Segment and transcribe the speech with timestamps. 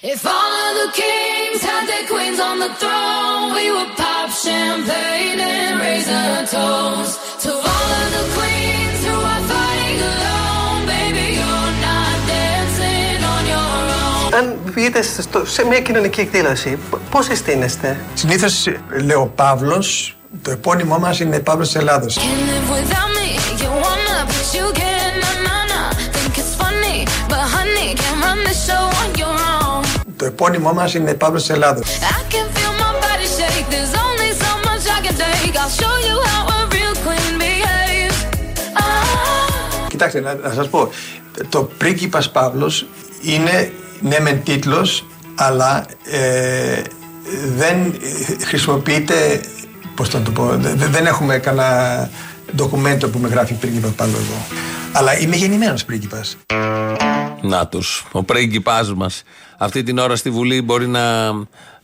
[0.00, 5.40] If all of the kings had their queens on the throne, we would pop champagne
[5.40, 6.24] and raise a
[6.54, 10.80] toast to all of the queens who are fighting alone.
[10.94, 14.34] Baby, you're not dancing on your own.
[14.34, 16.78] Αν βγείτε στο- σε μια κοινωνική εκδήλωση,
[17.10, 17.96] πώ συστήνεστε.
[18.14, 18.46] Συνήθω
[19.04, 19.84] λέω Παύλο,
[20.42, 22.06] το επώνυμό μα είναι Παύλο τη Ελλάδο.
[36.30, 38.18] How a real queen behaves.
[38.80, 39.86] Ah.
[39.88, 40.90] Κοιτάξτε, να, να σας πω.
[41.48, 42.86] Το πρίγκιπας Παύλος
[43.22, 46.82] είναι ναι μεν τίτλος, αλλά ε,
[47.56, 47.94] δεν
[48.44, 49.40] χρησιμοποιείται,
[49.94, 52.10] πώς θα το πω, δε- δεν έχουμε κανένα
[52.56, 54.46] ντοκουμέντο που με γράφει πρίγκιπας Παύλος εδώ.
[54.92, 56.36] Αλλά είμαι γεννημένος πρίγκιπας.
[57.42, 58.06] Να τους.
[58.12, 59.22] Ο πρίγκιπάς μας.
[59.60, 61.28] Αυτή την ώρα στη Βουλή μπορεί να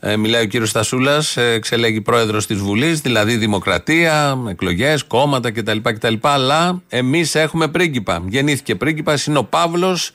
[0.00, 5.78] ε, μιλάει ο κύριος Στασούλας, εξελέγει πρόεδρος της Βουλής, δηλαδή δημοκρατία, εκλογές, κόμματα κτλ.
[5.82, 8.22] κτλ αλλά εμείς έχουμε πρίγκιπα.
[8.26, 10.12] Γεννήθηκε πρίγκιπα, είναι ο Παύλος.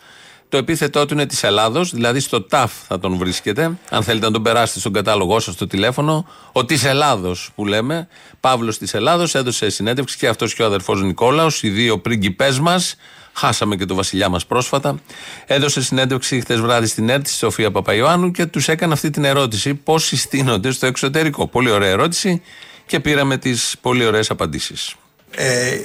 [0.49, 3.77] Το επίθετό του είναι της Ελλάδος, δηλαδή στο ΤΑΦ θα τον βρίσκετε.
[3.89, 6.27] Αν θέλετε να τον περάσετε στον κατάλογό σας στο τηλέφωνο.
[6.51, 8.07] Ο της Ελλάδος που λέμε.
[8.39, 12.95] Παύλος της Ελλάδος έδωσε συνέντευξη και αυτός και ο αδερφός Νικόλαος, οι δύο πρίγκιπές μας.
[13.33, 14.99] Χάσαμε και το βασιλιά μας πρόσφατα.
[15.45, 19.73] Έδωσε συνέντευξη χθες βράδυ στην ΕΡΤ, στη Σοφία Παπαϊωάννου και τους έκανε αυτή την ερώτηση:
[19.73, 21.47] Πώς συστήνονται στο εξωτερικό.
[21.47, 22.41] Πολύ ωραία ερώτηση
[22.85, 24.95] και πήραμε τις πολύ ωραίες απαντήσεις.
[25.31, 25.77] Ε,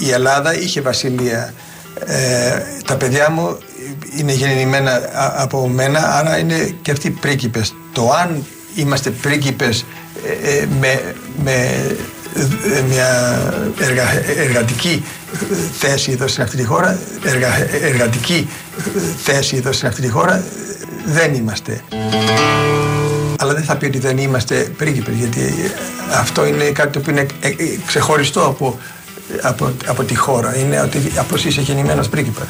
[0.00, 1.54] η Ελλάδα είχε βασιλεία.
[2.06, 3.58] Ε, τα παιδιά μου
[4.16, 7.74] είναι γεννημένα α- από μένα, άρα είναι και αυτοί πρίγκιπες.
[7.92, 8.44] Το αν
[8.74, 9.84] είμαστε πρίγκιπες
[10.44, 11.52] ε, ε, με, με
[12.76, 13.38] ε, μια
[13.80, 15.04] εργα- εργατική
[15.78, 18.48] θέση εδώ στην αυτή τη χώρα, εργα- εργατική
[19.22, 20.42] θέση εδώ στην αυτή τη χώρα, ε,
[21.04, 21.80] δεν είμαστε.
[23.38, 25.54] Αλλά δεν θα πει ότι δεν είμαστε πρίγκιπες, γιατί
[26.20, 27.54] αυτό είναι κάτι το οποίο είναι ε, ε,
[27.86, 28.78] ξεχωριστό από,
[29.42, 30.56] από, από τη χώρα.
[30.56, 32.46] Είναι ότι από εσύ είσαι γεννημένος πρίγκιπας.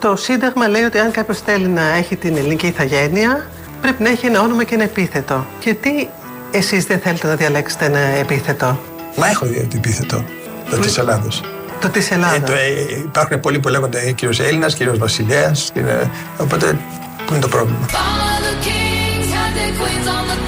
[0.00, 3.46] Το Σύνταγμα λέει ότι αν κάποιος θέλει να έχει την ελληνική ηθαγένεια,
[3.80, 5.46] πρέπει να έχει ένα όνομα και ένα επίθετο.
[5.62, 6.08] Γιατί
[6.50, 8.80] εσείς δεν θέλετε να διαλέξετε ένα επίθετο;
[9.16, 10.24] Μα έχω δει το επίθετο
[10.70, 11.42] το της Ελλάδος.
[11.80, 12.34] Το της Ελλάδα.
[12.36, 15.70] Ε, το, ε, υπάρχουν πολλοί που λέγονται ε, κύριος Έλληνας, κύριος Βασιλέας.
[15.74, 16.08] κύριε-
[16.38, 16.78] οπότε,
[17.26, 20.38] πού είναι το πρόβλημα; If all of the kings had their queens on the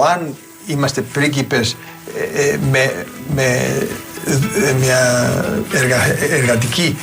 [0.00, 0.06] your own.
[0.06, 0.34] Το αν
[0.66, 1.76] είμαστε πρίγκιπες
[2.36, 3.44] ε, ε, με, με
[4.66, 4.98] ε, μια
[5.74, 6.96] εργα- εργατική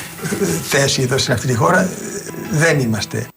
[0.69, 1.89] θέση εδώ στην αυτή τη χώρα, ε,
[2.51, 3.27] δεν είμαστε.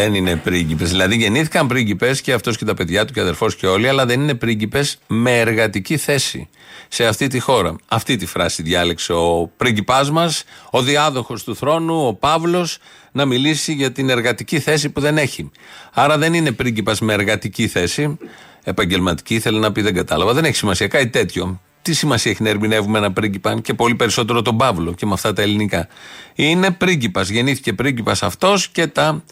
[0.00, 0.90] Δεν είναι πρίγκιπες.
[0.90, 4.20] Δηλαδή γεννήθηκαν πρίγκιπες και αυτός και τα παιδιά του και αδερφός και όλοι, αλλά δεν
[4.20, 6.48] είναι πρίγκιπες με εργατική θέση
[6.88, 7.76] σε αυτή τη χώρα.
[7.88, 12.78] Αυτή τη φράση διάλεξε ο πρίγκιπάς μας, ο διάδοχος του θρόνου, ο Παύλος,
[13.12, 15.50] να μιλήσει για την εργατική θέση που δεν έχει.
[15.92, 18.18] Άρα δεν είναι πρίγκιπας με εργατική θέση.
[18.64, 20.32] Επαγγελματική, θέλει να πει, δεν κατάλαβα.
[20.32, 20.86] Δεν έχει σημασία.
[20.86, 21.60] Κάτι τέτοιο.
[21.82, 25.32] Τι σημασία έχει να ερμηνεύουμε ένα πρίγκιπα και πολύ περισσότερο τον Παύλο και με αυτά
[25.32, 25.88] τα ελληνικά.
[26.34, 27.28] Είναι πρίγκιπας.
[27.28, 29.22] Γεννήθηκε πρίγκιπας αυτός και τα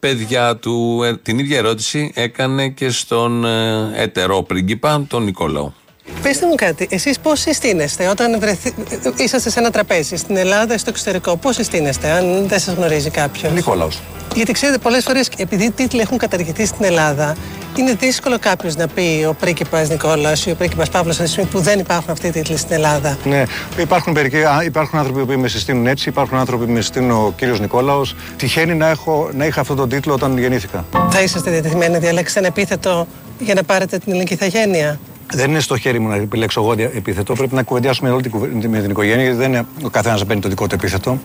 [0.00, 1.02] παιδιά του.
[1.02, 5.72] Ε, την ίδια ερώτηση έκανε και στον ε, ετερό πρίγκιπα, τον Νικόλαο.
[6.22, 8.74] Πετε μου κάτι, εσείς πώς συστήνεστε όταν βρεθεί...
[9.16, 13.10] είσαστε σε ένα τραπέζι στην Ελλάδα ή στο εξωτερικό, πώς συστήνεστε, αν δεν σας γνωρίζει
[13.10, 14.00] κάποιος; Νικόλαος.
[14.34, 17.36] Γιατί ξέρετε, πολλές φορές επειδή οι τίτλοι έχουν καταργηθεί στην Ελλάδα,
[17.76, 21.50] είναι δύσκολο κάποιος να πει ο πρίγκιπας Νικόλας ή ο πρίγκιπας Παύλος αυτή τη στιγμή
[21.50, 23.18] που δεν υπάρχουν αυτοί οι τίτλοι στην Ελλάδα.
[23.24, 23.42] Ναι,
[23.78, 27.32] υπάρχουν, μερικοί, α, υπάρχουν άνθρωποι που με συστήνουν έτσι, υπάρχουν άνθρωποι που με συστήνουν ο
[27.36, 28.14] κύριος Νικόλαος.
[28.36, 30.84] Τυχαίνει να, έχω, να είχα αυτόν τον τίτλο όταν γεννήθηκα.
[31.10, 33.06] Θα είσαστε διατεθειμένοι να διαλέξετε ένα επίθετο
[33.38, 35.00] για να πάρετε την ελληνική ηθαγένεια;
[35.32, 37.32] Δεν είναι στο χέρι μου να επιλέξω εγώ δια- επίθετο.
[37.34, 40.26] Πρέπει να κουβεντιάσουμε όλη την, κουβε- με την οικογένεια, γιατί δεν είναι ο καθένας να
[40.26, 41.20] παίρνει το δικό του επίθετο.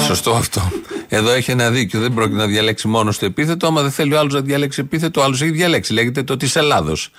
[0.00, 0.70] Σωστό αυτό.
[1.08, 2.00] Εδώ έχει ένα δίκιο.
[2.00, 3.66] Δεν πρόκειται να διαλέξει μόνος το επίθετο.
[3.66, 5.92] Άμα δεν θέλει ο άλλος να διαλέξει επίθετο, ο άλλος έχει διαλέξει.
[5.92, 7.10] Λέγεται το της Ελλάδος.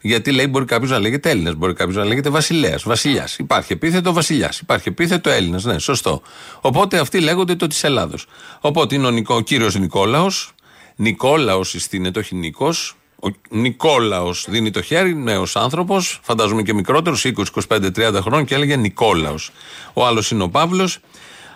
[0.00, 3.36] Γιατί λέει μπορεί κάποιος να λέγεται Έλληνας, μπορεί κάποιος να λέγεται Βασιλέας, Βασιλιάς.
[3.38, 5.64] Υπάρχει επίθετο Βασιλιάς, υπάρχει επίθετο Έλληνας.
[5.64, 6.22] Ναι, σωστό.
[6.60, 8.26] Οπότε αυτοί λέγονται το της Ελλάδος.
[8.60, 10.52] Οπότε είναι ο, Νικο, ο κύριος Νικόλαος.
[10.96, 12.96] Νικόλαος συστήνεται, όχι Νίκος.
[13.24, 18.54] Ο Νικόλαος δίνει το χέρι, νέος άνθρωπος, φαντάζομαι και μικρότερος, 20, 25, 30 χρόνων και
[18.54, 19.50] έλεγε Νικόλαος.
[19.92, 20.98] Ο άλλος είναι ο Παύλος.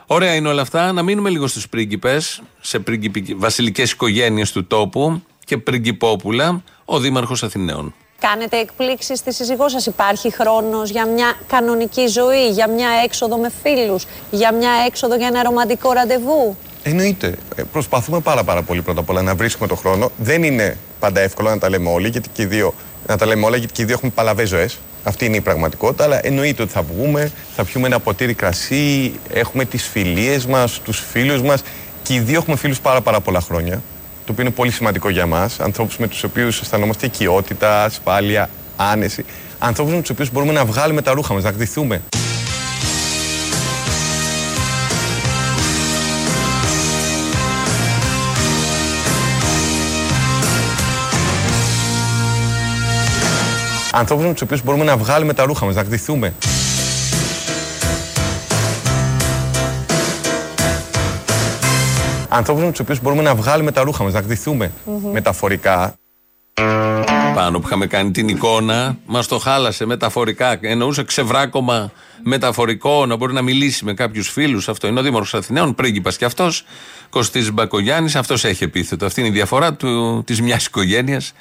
[0.06, 0.92] Ωραία είναι όλα αυτά.
[0.92, 2.82] Να μείνουμε λίγο στους πρίγκιπες, σε
[3.36, 7.94] βασιλικές οικογένειες του τόπου και πριγκυπόπουλα, ο Δήμαρχος Αθηναίων.
[8.20, 9.86] Κάνετε εκπλήξεις στη σύζυγό σας.
[9.86, 15.26] Υπάρχει χρόνος για μια κανονική ζωή, για μια έξοδο με φίλους, για μια έξοδο για
[15.26, 16.56] ένα ρομαντικό ραντεβού;
[16.88, 17.34] Εννοείται.
[17.56, 20.10] Ε, Προσπαθούμε πάρα, πάρα πολύ πρώτα απ' όλα να βρίσκουμε τον χρόνο.
[20.16, 22.74] Δεν είναι πάντα εύκολο να τα λέμε όλοι, γιατί και οι δύο,
[23.06, 24.78] να τα λέμε όλα, γιατί και οι δύο έχουμε παλαβές ζωές.
[25.04, 26.04] Αυτή είναι η πραγματικότητα.
[26.04, 31.02] Αλλά εννοείται ότι θα βγούμε, θα πιούμε ένα ποτήρι κρασί, έχουμε τις φιλίες μας, τους
[31.10, 31.62] φίλους μας.
[32.02, 33.82] Και οι δύο έχουμε φίλους πάρα, πάρα πολλά χρόνια.
[34.24, 35.60] Το οποίο είναι πολύ σημαντικό για μας.
[35.60, 39.24] Ανθρώπους με τους οποίους αισθανόμαστε οικειότητα, ασφάλεια, άνεση.
[39.58, 42.02] Ανθρώπους με τους οποίους μπορούμε να βγάλουμε τα ρούχα μας, να γδυθούμε.
[53.98, 56.34] Ανθρώπους με τους οποίους μπορούμε να βγάλουμε τα ρούχα μας, να γδυθούμε.
[62.28, 64.72] Ανθρώπους με τους οποίους μπορούμε να βγάλουμε τα ρούχα μας, να γδυθούμε.
[65.12, 65.94] Μεταφορικά.
[67.34, 70.58] Πάνω που είχαμε κάνει την εικόνα, μας το χάλασε μεταφορικά.
[70.60, 71.92] Εννοούσε ξεβράκωμα
[72.22, 74.68] μεταφορικό, να μπορεί να μιλήσει με κάποιους φίλους.
[74.68, 76.64] Αυτό είναι ο Δήμαρχος Αθηναίων, πρίγκιπας κι αυτός.
[77.10, 79.06] Κωστής Μπακογιάννης, αυτός έχει επίθετο.
[79.06, 79.76] Αυτή είναι η διαφορά
[80.24, 81.32] της μιας οικογένειας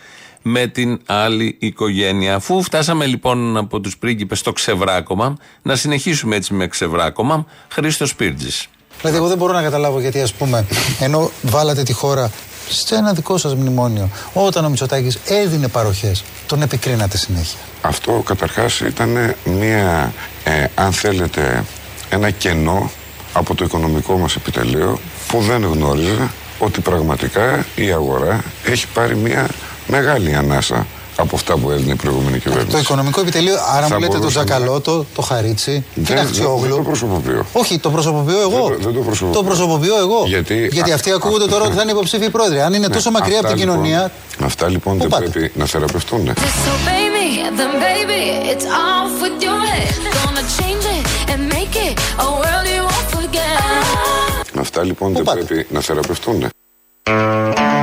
[0.49, 2.35] με την άλλη οικογένεια.
[2.35, 7.45] Αφού φτάσαμε λοιπόν από τους πρίγκιπες στο ξεβράκωμα, να συνεχίσουμε έτσι με ξεβράκωμα.
[7.67, 8.67] Χρήστος Πίρτζη.
[9.01, 10.65] Δηλαδή, εγώ δεν μπορώ να καταλάβω γιατί, ας πούμε,
[10.99, 12.31] ενώ βάλατε τη χώρα
[12.69, 17.59] σε ένα δικό σας μνημόνιο, όταν ο Μητσοτάκης έδινε παροχές, τον επικρίνατε συνέχεια.
[17.81, 20.13] Αυτό καταρχάς ήταν μια,
[20.43, 21.63] ε, αν θέλετε,
[22.09, 22.91] ένα κενό
[23.33, 26.29] από το οικονομικό μας επιτελείο που δεν γνώριζε
[26.59, 29.47] ότι πραγματικά η αγορά έχει πάρει μια
[29.87, 30.85] μεγάλη ανάσα
[31.19, 32.71] από αυτά που έδινε η προηγούμενη κυβέρνηση.
[32.71, 36.25] Το οικονομικό επιτελείο, άρα Θα μου λέτε το μπορούσαμε- Τζακαλώτο, το Χαρίτσι, την Δεν- δεν-
[36.25, 36.59] Αχτσιόγλου.
[36.67, 37.45] δεν το προσωποποιώ.
[37.51, 38.67] Όχι, το προσωποποιώ εγώ.
[38.67, 39.43] Δεν το- δεν το προσωποποιώ.
[39.43, 40.23] προσωποποιώ εγώ.
[40.25, 42.61] Γιατί- Γιατί α- αυτοί ακούγονται αυτό- τώρα ότι θα είναι υποψήφιοι πρόεδροι.
[42.61, 44.11] Αν είναι Ναι, τόσο μακριά από αυτά την λοιπόν- κοινωνία.
[44.43, 46.33] Αυτά λοιπόν Πού δεν πάτε; πρέπει να θεραπευτούν.
[46.33, 47.27] Disobey me,
[47.59, 49.93] then baby, it's off with your head.
[50.23, 51.03] Gonna change it
[51.33, 51.93] and make it
[52.25, 54.59] a world you won't forget.
[54.59, 56.47] Αυτά λοιπόν δεν πάτε; πρέπει να θεραπευτούν.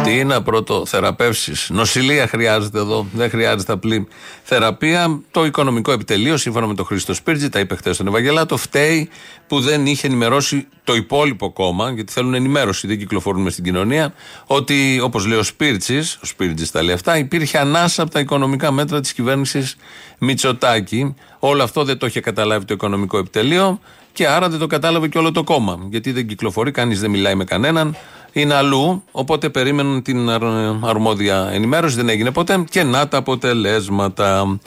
[0.05, 1.53] Τι να πρώτο θεραπεύσει.
[1.69, 3.07] Νοσηλεία χρειάζεται εδώ.
[3.13, 4.09] Δεν χρειάζεται απλή
[4.43, 5.21] θεραπεία.
[5.31, 9.09] Το οικονομικό επιτελείο, σύμφωνα με τον Χρήστο Σπίρτζη, τα είπε χθες στον Ευαγγελάτο, φταίει
[9.47, 14.15] που δεν είχε ενημερώσει το υπόλοιπο κόμμα, γιατί θέλουν ενημέρωση, δεν κυκλοφορούν μες στην κοινωνία,
[14.47, 18.71] ότι όπως λέει ο Σπίρτζης, ο Σπίρτζης τα λέει αυτά, υπήρχε ανάσα από τα οικονομικά
[18.71, 19.77] μέτρα της κυβέρνησης
[20.19, 21.15] Μητσοτάκη.
[21.39, 23.81] Όλο αυτό δεν το είχε καταλάβει το οικονομικό επιτελείο
[24.13, 25.79] και άρα δεν το κατάλαβε και όλο το κόμμα.
[25.91, 27.97] Γιατί δεν κυκλοφορεί, κανείς δεν μιλάει με κανέναν
[28.35, 29.03] είναι αλλού.
[29.11, 30.45] Οπότε περίμεναν την αρ-
[30.81, 32.65] αρμόδια ενημέρωση, δεν έγινε ποτέ.
[32.71, 34.59] Και να τα αποτελέσματα.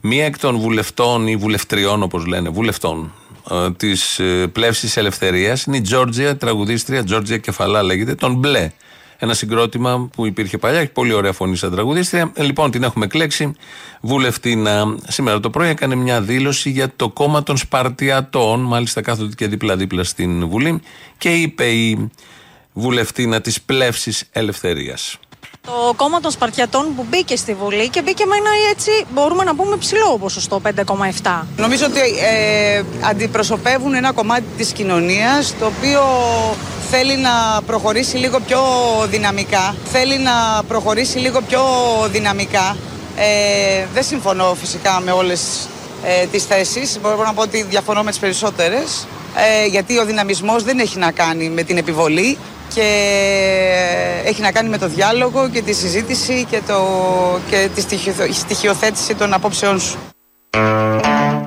[0.00, 3.12] Μία εκ των βουλευτών ή βουλευτριών, όπως λένε, βουλευτών
[3.76, 4.20] της
[4.52, 8.70] πλεύσης ελευθερίας είναι η Τζόρτζια, τραγουδίστρια, Τζόρτζια Κεφαλά λέγεται, τον Μπλε.
[9.22, 12.30] Ένα συγκρότημα που υπήρχε παλιά, έχει πολύ ωραία φωνή σαν τραγουδίστρια.
[12.34, 13.52] Ε, λοιπόν, την έχουμε κλέξει.
[14.00, 18.60] Βουλευτήνα σήμερα το πρωί έκανε μια δήλωση για το κόμμα των Σπαρτιατών.
[18.60, 20.80] Μάλιστα κάθονται και δίπλα-δίπλα στην Βουλή.
[21.18, 22.10] Και είπε η
[22.72, 25.18] βουλευτήνα της πλεύση ελευθερίας.
[25.62, 29.54] Το κόμμα των Σπαρτιατών που μπήκε στη Βουλή και μπήκε με ένα έτσι μπορούμε να
[29.54, 31.42] πούμε ψηλό ποσοστό 5,7.
[31.56, 36.02] Νομίζω ότι ε, αντιπροσωπεύουν ένα κομμάτι της κοινωνίας το οποίο
[36.90, 38.62] θέλει να προχωρήσει λίγο πιο
[39.08, 39.76] δυναμικά.
[39.84, 41.62] Θέλει να προχωρήσει λίγο πιο
[42.10, 42.76] δυναμικά.
[43.16, 45.68] Ε, δεν συμφωνώ φυσικά με όλες
[46.04, 46.98] ε, τις θέσεις.
[47.02, 49.06] Μπορώ να πω ότι διαφωνώ με τις περισσότερες.
[49.36, 52.38] Ε, γιατί ο δυναμισμός δεν έχει να κάνει με την επιβολή
[52.74, 52.88] και
[54.24, 56.78] έχει να κάνει με το διάλογο και τη συζήτηση και, το,
[57.50, 59.98] και τη στοιχειοθ- στοιχειοθέτηση των απόψεών σου.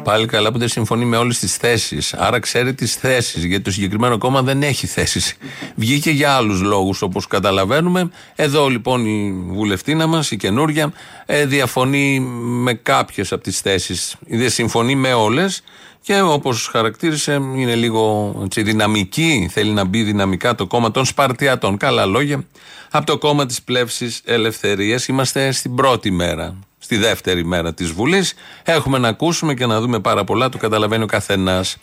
[0.04, 2.14] Πάλι καλά που δεν συμφωνεί με όλες τις θέσεις.
[2.14, 3.44] Άρα ξέρει τις θέσεις.
[3.44, 5.34] Γιατί το συγκεκριμένο κόμμα δεν έχει θέσεις.
[5.76, 8.10] Βγήκε για άλλους λόγους όπως καταλαβαίνουμε.
[8.36, 10.94] Εδώ λοιπόν η βουλευτήνα μας, η καινούρια,
[11.26, 14.16] ε, διαφωνεί με κάποιες από τις θέσεις.
[14.28, 15.64] Δεν συμφωνεί με όλες.
[16.06, 19.50] Και όπως χαρακτήρισε, είναι λίγο έτσι, δυναμική.
[19.52, 21.78] Θέλει να μπει δυναμικά το κόμμα των Σπαρτιατών.
[21.78, 22.46] Καλά λόγια.
[22.92, 28.34] Από το κόμμα της πλεύσης ελευθερίας είμαστε στην πρώτη μέρα στη δεύτερη μέρα της Βουλής.
[28.64, 31.78] Έχουμε να ακούσουμε και να δούμε πάρα πολλά, το καταλαβαίνει ο καθένας.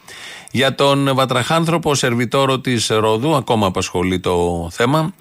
[0.51, 5.15] Για τον Βατραχάνθρωπο, σερβιτόρο της Ρόδου, ακόμα απασχολεί το θέμα.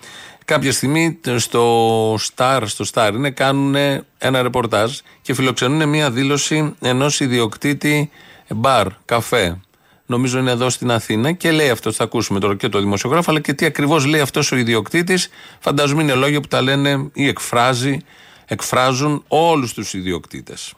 [0.46, 3.75] Κάποια στιγμή στο Star, στο Star είναι, κάνουν
[4.18, 8.10] ένα ρεπορτάζ και φιλοξενούν μια δήλωση ενός ιδιοκτήτη
[8.56, 9.60] μπαρ, καφέ.
[10.06, 13.39] Νομίζω είναι εδώ στην Αθήνα και λέει αυτό, θα ακούσουμε τώρα και το δημοσιογράφο, αλλά
[13.39, 15.29] και τι ακριβώς λέει αυτός ο ιδιοκτήτης.
[15.60, 18.00] Φαντάζομαι είναι λόγια που τα λένε ή εκφράζει
[18.50, 20.74] εκφράζουν όλους τους ιδιοκτήτες.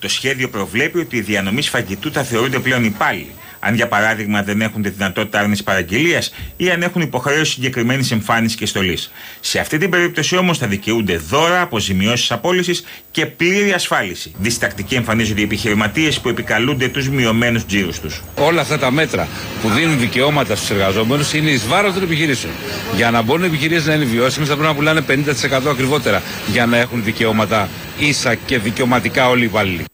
[0.00, 3.34] Το σχέδιο προβλέπει ότι οι διανομής φαγητού θα θεωρούνται πλέον υπάλληλοι.
[3.58, 8.56] Αν για παράδειγμα δεν έχουν τη δυνατότητα άρνησης παραγγελίας ή αν έχουν υποχρέωση συγκεκριμένη εμφάνιση
[8.56, 9.10] και στολής.
[9.40, 14.34] Σε αυτή την περίπτωση όμως θα δικαιούνται δώρα, αποζημιώσεις απόλυσης και πλήρη ασφάλιση.
[14.38, 18.22] Διστακτικοί εμφανίζονται οι επιχειρηματίες που επικαλούνται τους μειωμένους τζίρους τους.
[18.34, 19.28] Όλα αυτά τα μέτρα
[19.62, 22.52] που δίνουν δικαιώματα στους εργαζόμενους είναι εις βάρος των επιχειρήσεων.
[22.96, 26.66] Για να μπορούν οι επιχειρήσεις να είναι βιώσιμες, θα πρέπει να πουλάνε 50% ακριβότερα για
[26.66, 29.84] να έχουν δικαιώματα ίσα και δικαιωματικά όλοι οι υπάλληλοι.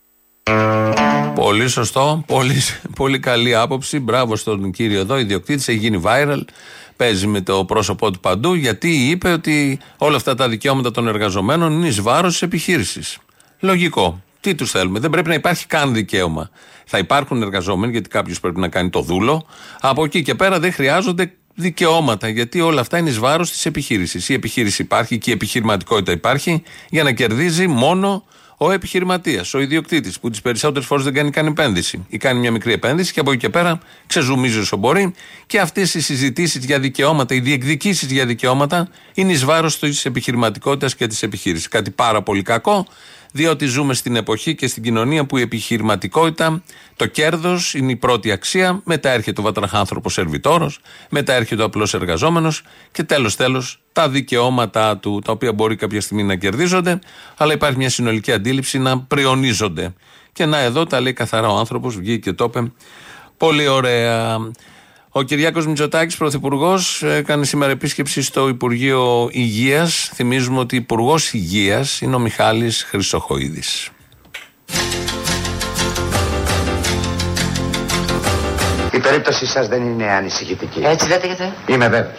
[1.43, 2.23] Πολύ σωστό.
[2.27, 2.63] Πολύ,
[2.97, 3.99] πολύ καλή άποψη.
[4.01, 5.69] Μπράβο στον κύριο εδώ, ιδιοκτήτης.
[5.69, 6.41] Έχει γίνει viral.
[6.97, 11.73] Παίζει με το πρόσωπό του παντού γιατί είπε ότι όλα αυτά τα δικαιώματα των εργαζομένων
[11.73, 13.19] είναι εις βάρος της επιχείρησης.
[13.61, 14.23] Λογικό.
[14.41, 16.51] Τι τους θέλουμε; Δεν πρέπει να υπάρχει καν δικαίωμα.
[16.85, 19.47] Θα υπάρχουν εργαζόμενοι γιατί κάποιος πρέπει να κάνει το δούλο.
[19.81, 24.29] Από εκεί και πέρα δεν χρειάζονται δικαιώματα γιατί όλα αυτά είναι εις βάρος της επιχείρησης.
[24.29, 28.25] Η επιχείρηση υπάρχει και η επιχειρηματικότητα υπάρχει για να κερδίζει μόνο
[28.65, 32.51] ο επιχειρηματίας, ο ιδιοκτήτης, που τις περισσότερες φορές δεν κάνει καν επένδυση ή κάνει μια
[32.51, 35.15] μικρή επένδυση και από εκεί και πέρα ξεζουμίζει όσο μπορεί.
[35.47, 40.95] Και αυτές οι συζητήσεις για δικαιώματα, οι διεκδικήσεις για δικαιώματα είναι εις βάρος της επιχειρηματικότητας
[40.95, 41.69] και της επιχείρησης.
[41.69, 42.87] Κάτι πάρα πολύ κακό,
[43.33, 46.63] διότι ζούμε στην εποχή και στην κοινωνία που η επιχειρηματικότητα,
[46.97, 48.81] το κέρδος είναι η πρώτη αξία.
[48.85, 52.63] Μετά έρχεται ο βατραχάνθρωπος σερβιτόρος, μετά έρχεται ο απλός εργαζόμενος
[52.93, 56.99] και τέλος τέλος τα δικαιώματά του, τα οποία μπορεί κάποια στιγμή να κερδίζονται,
[57.37, 59.95] αλλά υπάρχει μια συνολική αντίληψη να πριονίζονται.
[60.33, 62.73] Και να εδώ τα λέει καθαρά ο άνθρωπος, βγήκε και το είπε.
[63.37, 64.39] Πολύ ωραία.
[65.15, 70.11] Ο Κυριάκος Μητσοτάκης, πρωθυπουργός, έκανε σήμερα επίσκεψη στο Υπουργείο Υγείας.
[70.15, 73.89] Θυμίζουμε ότι Υπουργός Υγείας είναι ο Μιχάλης Χρυσοχοίδης.
[78.93, 80.81] Η περίπτωση σας δεν είναι ανησυχητική.
[80.85, 82.19] Έτσι λέτε γιατί; Είμαι βέβαιος.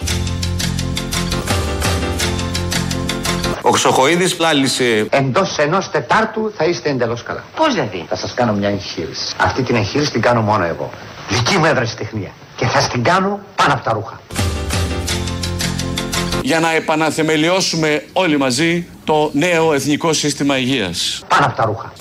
[3.62, 5.08] Ο Χρυσοχοίδης πλάλησε.
[5.10, 7.44] Εντός ενός τετάρτου θα είστε εντελώς καλά.
[7.56, 9.36] Πώς δηλαδή; Θα σας κάνω μια εγχείρηση.
[9.38, 10.90] Αυτή την εγχείρηση την κάνω μόνο εγώ.
[11.30, 12.32] Δική μου ευρεσιτεχνία.
[12.64, 14.20] Και θα την κάνω πάνω από τα ρούχα.
[16.42, 21.24] για να επαναθεμελιώσουμε όλοι μαζί το νέο εθνικό σύστημα υγείας.
[21.28, 21.94] Πάνω από τα ρούχα.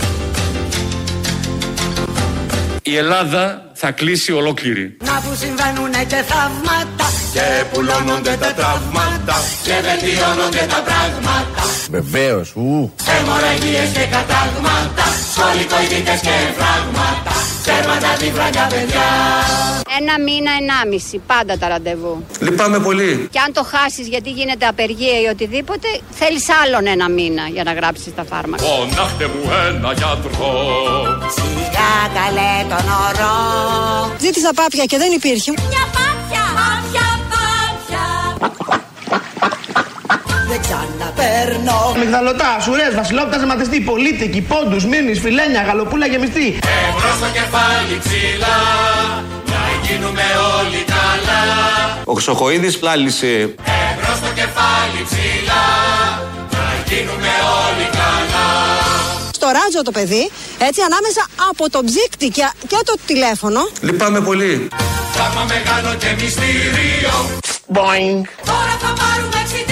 [2.83, 4.97] Η Ελλάδα θα κλείσει ολόκληρη.
[5.04, 9.35] Να που συμβαίνουνε και θαύματα Και πουλώνονται τα τραύματα.
[9.64, 12.92] και βελτιώνονται τα πράγματα Βεβαίως, ου.
[13.19, 15.04] Αιμορραγίες και κατάγματα
[15.35, 17.32] Σχολικοειδίτες και φράγματα
[17.64, 19.07] Τέρματα τη βραγιά παιδιά
[20.00, 22.25] Ένα μήνα, ενάμιση, πάντα τα ραντεβού.
[22.40, 23.28] Λυπάμαι πολύ.
[23.31, 27.73] Και αν το χάσεις γιατί γίνεται απεργία ή οτιδήποτε, θέλεις άλλον ένα μήνα για να
[27.73, 28.62] γράψεις τα φάρμακα.
[28.64, 30.52] Φωνάχτε μου ένα γιατρό.
[31.37, 33.37] Σιγά καλέ τον ορό
[34.21, 35.50] Ζήτησα πάπια και δεν υπήρχε.
[35.50, 38.04] Μια πάπια Πάπια πάπια
[39.50, 39.62] Δεν
[40.64, 46.47] ξαναπέρνω Μιγδαλωτά, σουρές, βασιλόπτα, ζεματιστή, πολίτικη, πόντους, μήνυ, φιλένια, γαλοπούλα γεμιστή.
[46.87, 48.57] Εμπρός στο κεφάλι ψηλά
[49.52, 50.26] Να γίνουμε
[50.59, 51.42] όλοι καλά
[52.04, 53.26] Ο Χρυσοχοίδης πλάλησε.
[53.88, 55.64] Εμπρός στο κεφάλι ψηλά
[56.57, 57.33] Να γίνουμε
[57.64, 58.49] όλοι καλά
[59.38, 60.31] Στο ράτζο το παιδί,
[60.69, 63.61] έτσι ανάμεσα από το ψύκτη και, και το τηλέφωνο.
[63.81, 64.69] Λυπάμαι πολύ.
[65.16, 67.14] Πράγμα μεγάλο και μυστήριο
[67.76, 69.72] Boing, Τώρα θα πάρουμε εξητήριο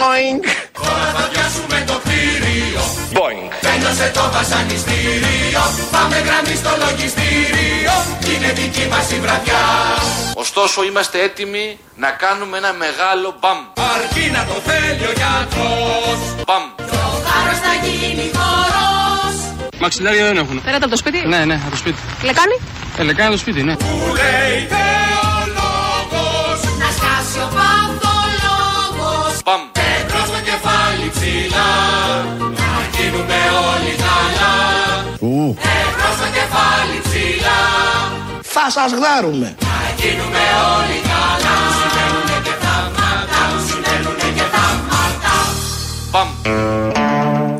[0.00, 0.38] boing.
[0.86, 2.82] Τώρα θα πιάσουμε το κτίριο
[3.16, 3.46] Boing.
[3.66, 5.62] Τέλειωσε το βασανιστήριο
[5.94, 7.94] Πάμε γραμμή στο λογιστήριο
[8.32, 9.64] Είναι δική μας η βραδιά
[10.34, 13.58] Ωστόσο είμαστε έτοιμοι να κάνουμε ένα μεγάλο μπαμ.
[13.94, 16.64] Αρκεί να το θέλει ο γιατρός Μπαμ.
[16.92, 19.36] Το χάρος θα γίνει χορός
[19.80, 20.62] Μαξιλάρια δεν έχουν.
[20.62, 21.98] Πέρατε από το σπίτι; Ναι, ναι, από το σπίτι.
[22.22, 22.56] Λεκάνη;
[22.98, 23.76] Ε, λεκάνη το σπίτι, ναι.
[23.76, 24.68] Που λέει
[35.80, 37.60] Εμπρός στο κεφάλι ψηλά
[38.54, 39.48] Θα σας γδάρουμε.
[39.60, 45.34] Να γίνουμε όλοι καλά Συμβαίνουνε και θαύματα Συμβαίνουνε και θαύματα
[46.10, 46.97] Μπαμ.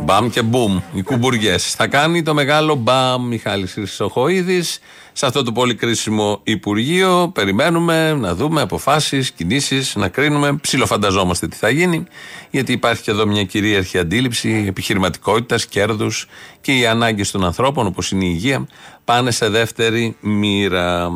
[0.08, 0.80] Μπαμ και μπουμ.
[0.92, 1.74] Οι κουμπουριές.
[1.74, 4.78] Θα κάνει το μεγάλο μπαμ Μιχάλης Χρυσοχοίδης
[5.12, 7.30] σε αυτό το πολύ κρίσιμο Υπουργείο.
[7.34, 10.56] Περιμένουμε να δούμε αποφάσεις, κινήσεις, να κρίνουμε.
[10.56, 12.04] Ψιλοφανταζόμαστε τι θα γίνει.
[12.50, 16.26] Γιατί υπάρχει και εδώ μια κυρίαρχη αντίληψη επιχειρηματικότητας, κέρδους
[16.60, 18.66] και οι ανάγκες των ανθρώπων, όπως είναι η υγεία,
[19.04, 21.10] πάνε σε δεύτερη μοίρα.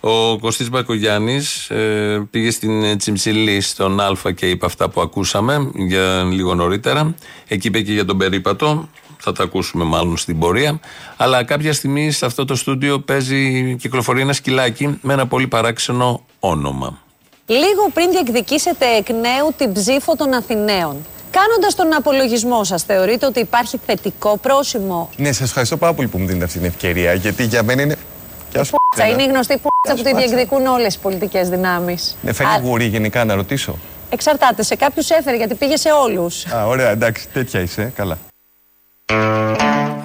[0.00, 5.70] Ο Κωστής Μπακογιάννης ε, πήγε στην ε, Τσιμψιλή στον Α και είπε αυτά που ακούσαμε
[5.74, 7.14] για λίγο νωρίτερα.
[7.48, 8.88] Εκεί είπε και για τον περίπατο.
[9.18, 10.80] Θα τα ακούσουμε μάλλον στην πορεία.
[11.16, 16.24] Αλλά κάποια στιγμή σε αυτό το στούντιο παίζει κυκλοφορεί ένα σκυλάκι με ένα πολύ παράξενο
[16.40, 17.00] όνομα.
[17.46, 20.96] Λίγο πριν διεκδικήσετε εκ νέου την ψήφο των Αθηναίων.
[21.30, 26.18] Κάνοντας τον απολογισμό σας, θεωρείτε ότι υπάρχει θετικό πρόσημο; Ναι, σας ευχαριστώ πάρα πολύ που
[26.18, 27.96] μου δίνετε αυτή την ευκαιρία, γιατί για μένα είναι
[28.56, 28.74] Γεια σου.
[28.90, 32.16] Πούτσα είναι η γνωστή πούτσα που τη διεκδικούν όλες οι πολιτικές δυνάμεις.
[32.22, 33.78] Με φέρνει γουρί γενικά να ρωτήσω.
[34.10, 34.62] Εξαρτάται.
[34.62, 36.46] Σε κάποιους έφερε γιατί πήγε σε όλους.
[36.46, 37.92] Α, ωραία, εντάξει, τέτοια είσαι.
[37.96, 38.18] Καλά.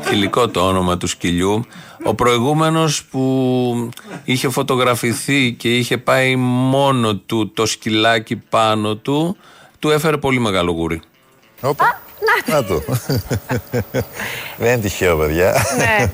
[0.01, 1.65] Φιλικό το όνομα του σκυλιού.
[2.03, 3.89] Ο προηγούμενος που
[4.23, 9.37] είχε φωτογραφηθεί και είχε πάει μόνο του το σκυλάκι πάνω του,
[9.79, 11.01] του έφερε πολύ μεγάλο γούρι.
[11.61, 12.01] Όπα.
[12.45, 12.81] Να το.
[14.57, 15.65] Δεν είναι τυχαίο, παιδιά.
[15.77, 16.11] Ναι.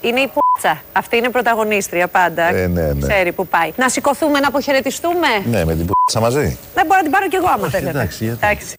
[0.00, 0.82] Είναι η πούτσα.
[0.92, 2.42] Αυτή είναι πρωταγωνίστρια πάντα.
[2.42, 3.06] Ε, ναι, ναι.
[3.08, 3.72] Ξέρει που πάει.
[3.76, 6.58] Να σηκωθούμε, να αποχαιρετιστούμε; Ναι, με την π***σα μαζί.
[6.74, 7.90] Δεν μπορώ να την πάρω κι εγώ άμα θέλετε.
[7.90, 8.38] εντάξει, γιατί.
[8.42, 8.74] εντάξει.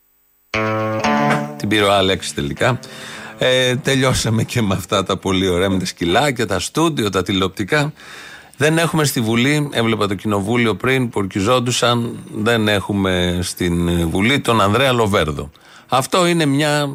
[1.58, 2.80] Την πήρε ο Άλεξ τελικά.
[3.38, 7.94] Ε, τελειώσαμε και με αυτά τα πολύ ωραία με τα σκυλάκια, τα στούντιο, τα τηλεοπτικά.
[8.58, 14.62] Δεν έχουμε στη Βουλή, έβλεπα το κοινοβούλιο πριν που ορκιζόντουσαν, δεν έχουμε στην Βουλή τον
[14.62, 15.50] Ανδρέα Λοβέρδο.
[15.90, 16.90] Αυτό είναι μια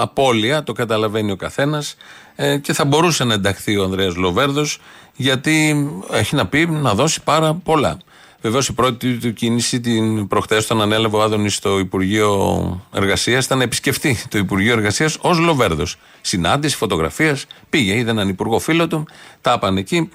[0.00, 1.96] απώλεια, το καταλαβαίνει ο καθένας
[2.36, 4.78] ε, και θα μπορούσε να ενταχθεί ο Ανδρέας Λοβέρδος
[5.16, 7.98] γιατί έχει να πει να δώσει πάρα πολλά.
[8.40, 13.58] Βεβαίως η πρώτη του κίνηση την προχθές τον ανέλαβε ο Άδωνης στο Υπουργείο Εργασίας ήταν
[13.58, 15.96] να επισκεφτεί το Υπουργείο Εργασίας ως Λοβέρδος.
[16.20, 19.06] Συνάντηση, φωτογραφίες, πήγε, είδε έναν υπουργό φίλο του,
[19.40, 20.10] τα είπαν εκεί.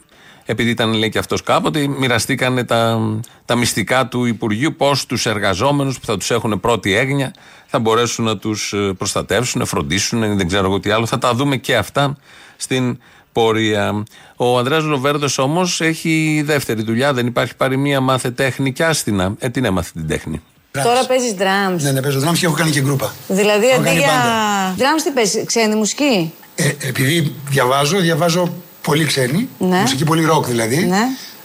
[0.46, 3.00] Επειδή ήταν λέει και αυτός κάποτε, μοιραστήκανε τα,
[3.46, 7.34] τα μυστικά του Υπουργείου, πώς τους εργαζόμενους που θα τους έχουν πρώτη έγνοια
[7.68, 11.06] θα μπορέσουν να τους προστατεύσουν, να φροντίσουν, δεν ξέρω εγώ τι άλλο.
[11.06, 12.18] Θα τα δούμε και αυτά
[12.58, 12.98] στην
[13.32, 14.04] πορεία.
[14.36, 19.34] Ο Ανδρέας Λοβέρδος όμως έχει δεύτερη δουλειά, δεν υπάρχει πάρει μία μάθε τέχνη και άστινα.
[19.40, 20.42] Ε, την έμαθε την τέχνη.
[20.84, 21.80] Τώρα παίζεις drums.
[21.82, 23.14] Ναι, ναι, παίζω drums και έχω κάνει και γκρούπα.
[23.28, 24.08] Δηλαδή Έχω αντί κάνει για.
[24.08, 24.76] μπάντα.
[24.78, 29.50] Drums τι παίζεις, ξένη μουσική; Ε, επειδή διαβάζω, διαβάζω πολύ ξένη.
[29.58, 29.80] Ναι.
[29.80, 30.86] Μουσική πολύ ροκ δηλαδή.
[30.86, 31.00] Ναι.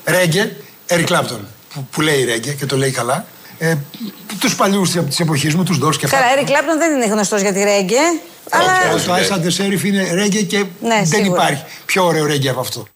[0.05, 0.57] Ρέγγε,
[0.89, 1.41] Eric Clapton.
[1.75, 3.27] Που, που λέει ρέγγε και το λέει καλά.
[3.65, 3.75] Ε,
[4.41, 6.19] τους παλιούς της εποχής μου, τους Doors και αυτά.
[6.19, 7.99] Καλά, Eric Clapton δεν είναι γνωστός για τη ρέγγε.
[8.51, 8.73] Αλλά.
[9.07, 11.43] Το Ice and the Sheriff είναι ρέγγε και Ναι, δεν σίγουρα.
[11.43, 12.87] υπάρχει πιο ωραίο ρέγγε από αυτό.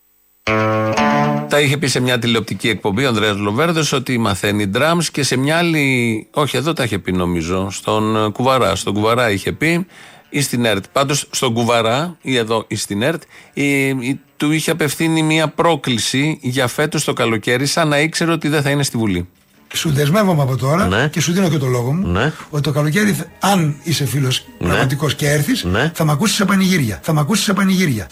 [1.49, 5.37] Τα είχε πει σε μια τηλεοπτική εκπομπή ο Ανδρέας Λοβέρδος ότι μαθαίνει drums και σε
[5.37, 6.26] μια άλλη.
[6.32, 7.68] Όχι, εδώ τα είχε πει νομίζω.
[7.70, 8.75] Στον ε, Κουβαρά.
[8.76, 9.87] Στον Κουβαρά είχε πει
[10.30, 10.85] ή στην ΕΡΤ.
[10.92, 16.38] Πάντως στον Κουβαρά ή εδώ ή στην ΕΡΤ η- η- του είχε απευθύνει μια πρόκληση
[16.42, 19.29] για φέτος το καλοκαίρι, σαν να ήξερε ότι δεν θα είναι στη Βουλή.
[19.74, 21.09] Σου δεσμεύομαι από τώρα Ναι.
[21.09, 22.33] και σου δίνω και το λόγο μου Ναι.
[22.50, 24.68] ότι το καλοκαίρι, θα- αν είσαι φίλος Ναι.
[24.68, 25.90] πραγματικός και έρθεις, Ναι.
[25.94, 26.98] θα με ακούσεις σε πανηγύρια.
[27.02, 28.07] Θα με ακούσεις σε πανηγύρια.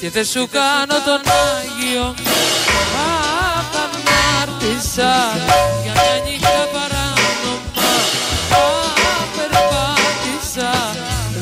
[0.00, 1.20] Και δεν σου κάνω τον
[1.54, 5.12] Άγιο Αχ, αμάρτησα
[5.82, 7.60] Για μια νύχτα παράνομα
[8.50, 10.70] Αχ, περπάτησα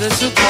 [0.01, 0.50] Δεν σου κάνω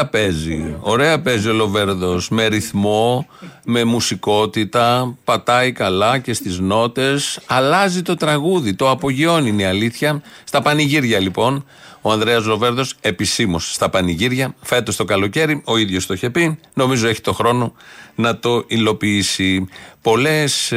[0.00, 0.76] Ωραία παίζει.
[0.80, 2.28] Ωραία παίζει ο Λοβέρδος.
[2.28, 3.26] Με ρυθμό,
[3.64, 5.16] με μουσικότητα.
[5.24, 7.40] Πατάει καλά και στις νότες.
[7.46, 8.74] Αλλάζει το τραγούδι.
[8.74, 10.22] Το απογειώνει είναι η αλήθεια.
[10.44, 11.64] Στα πανηγύρια λοιπόν.
[12.02, 14.54] Ο Ανδρέας Λοβέρδο επισήμως στα πανηγύρια.
[14.62, 15.62] Φέτος το καλοκαίρι.
[15.64, 16.58] Ο ίδιος το είχε πει.
[16.74, 17.72] Νομίζω έχει το χρόνο
[18.14, 19.68] να το υλοποιήσει.
[20.02, 20.72] Πολλές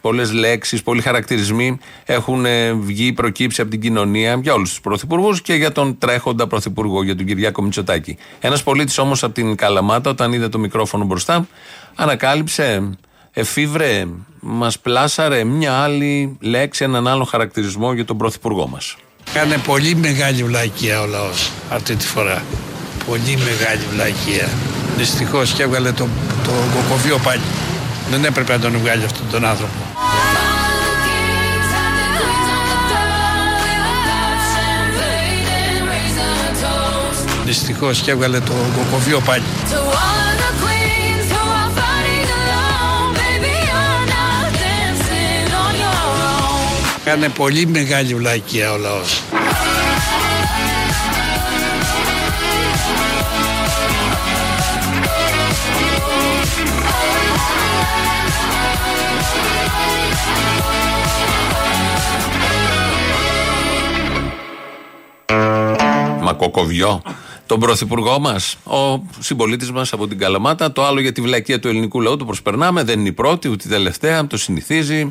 [0.00, 5.42] πολλές λέξεις, πολλοί χαρακτηρισμοί έχουν ε, βγει, προκύψει από την κοινωνία για όλους τους πρωθυπουργούς
[5.42, 8.16] και για τον τρέχοντα πρωθυπουργό, για τον Κυριάκο Μητσοτάκη.
[8.40, 11.46] Ένας πολίτης όμως από την Καλαμάτα, όταν είδε το μικρόφωνο μπροστά,
[11.94, 12.90] ανακάλυψε,
[13.32, 14.06] εφήβρε,
[14.40, 18.96] μας πλάσαρε μια άλλη λέξη, έναν άλλο χαρακτηρισμό για τον πρωθυπουργό μας.
[19.34, 22.42] Κάνε πολύ μεγάλη βλακεία ο λαός αυτή τη φορά.
[23.06, 24.48] Πολύ μεγάλη βλακεία.
[24.96, 26.08] Δυστυχώς και έβγαλε το,
[26.44, 27.42] το κοκοβίο πάλι.
[28.10, 29.72] Δεν έπρεπε να τον βγάλει αυτόν τον άνθρωπο.
[37.44, 39.42] Δυστυχώς και έβγαλε το κοκοβίο πάλι.
[47.08, 49.22] Κάνε πολύ μεγάλη βλακεία ο λαός.
[66.22, 67.02] Μα κοκοβιό.
[67.46, 70.72] Τον πρωθυπουργό μας, ο συμπολίτης μας από την Καλαμάτα.
[70.72, 72.82] Το άλλο για τη βλακεία του ελληνικού λαού το προσπερνάμε.
[72.82, 74.26] Δεν είναι η πρώτη, ούτε η τελευταία.
[74.26, 75.10] Το συνηθίζει.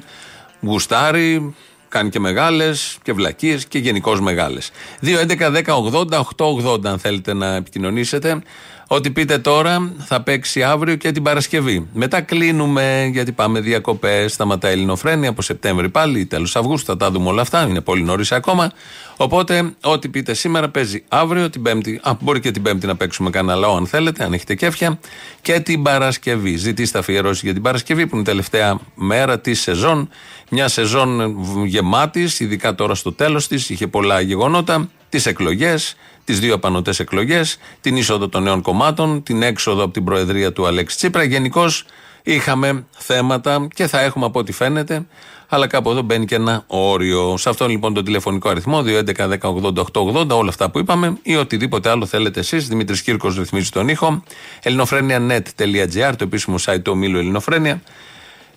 [0.61, 1.55] Γουστάρει.
[1.97, 4.71] Κάνει και μεγάλες και βλακίες και γενικώς μεγάλες.
[5.01, 8.41] 2.11.10.80.880 αν θέλετε να επικοινωνήσετε.
[8.89, 11.87] Ό,τι πείτε τώρα θα παίξει αύριο και την Παρασκευή.
[11.93, 14.33] Μετά κλείνουμε γιατί πάμε διακοπές.
[14.33, 16.85] Σταματά η Ελληνοφρένεια από Σεπτέμβρη πάλι, τέλος Αυγούστου.
[16.85, 17.67] Θα τα δούμε όλα αυτά.
[17.67, 18.71] Είναι πολύ νωρίς ακόμα.
[19.17, 21.99] Οπότε, ό,τι πείτε σήμερα παίζει αύριο, την Πέμπτη.
[22.03, 24.99] Α, μπορεί και την Πέμπτη να παίξουμε κανένα λαό, αν θέλετε, αν έχετε κέφια.
[25.41, 26.55] Και την Παρασκευή.
[26.55, 30.09] Ζητήστε αφιερώσεις για την Παρασκευή, που είναι η τελευταία μέρα της σεζόν.
[30.49, 33.69] Μια σεζόν γεμάτης, ειδικά τώρα στο τέλος της.
[33.69, 34.89] Είχε πολλά γεγονότα.
[35.09, 35.95] Τις εκλογές,
[36.27, 40.67] τις δύο απανοτές εκλογές, την είσοδο των νέων κομμάτων, την έξοδο από την Προεδρία του
[40.67, 41.23] Αλέξη Τσίπρα.
[41.23, 41.85] Γενικώς
[42.23, 45.05] είχαμε θέματα και θα έχουμε από ό,τι φαίνεται.
[45.47, 47.37] Αλλά κάπου εδώ μπαίνει και ένα όριο.
[47.37, 52.39] Σε αυτό λοιπόν το τηλεφωνικό αριθμό 2.11.10.80.880, όλα αυτά που είπαμε ή οτιδήποτε άλλο θέλετε
[52.39, 52.67] εσείς.
[52.67, 54.23] Δημήτρης Κύρκος ρυθμίζει τον ήχο.
[54.63, 57.81] ελληνοφρένια.net.gr, το επίσημο site του ομίλου Ελληνοφρένια.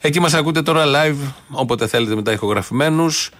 [0.00, 3.30] Εκεί μας ακούτε τώρα live, όποτε θέλετε μετά ηχογραφημένους.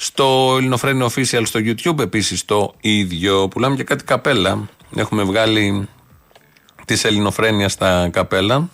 [0.00, 3.48] Στο Ελληνοφρένια Official στο YouTube επίσης το ίδιο.
[3.48, 4.68] Πουλάμε και κάτι καπέλα.
[4.96, 5.88] Έχουμε βγάλει
[6.84, 8.68] της Ελληνοφρένια στα καπέλα.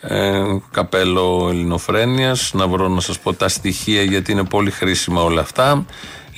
[0.00, 5.40] Ε, καπέλο Ελληνοφρένειας να βρω να σας πω τα στοιχεία γιατί είναι πολύ χρήσιμα όλα
[5.40, 5.86] αυτά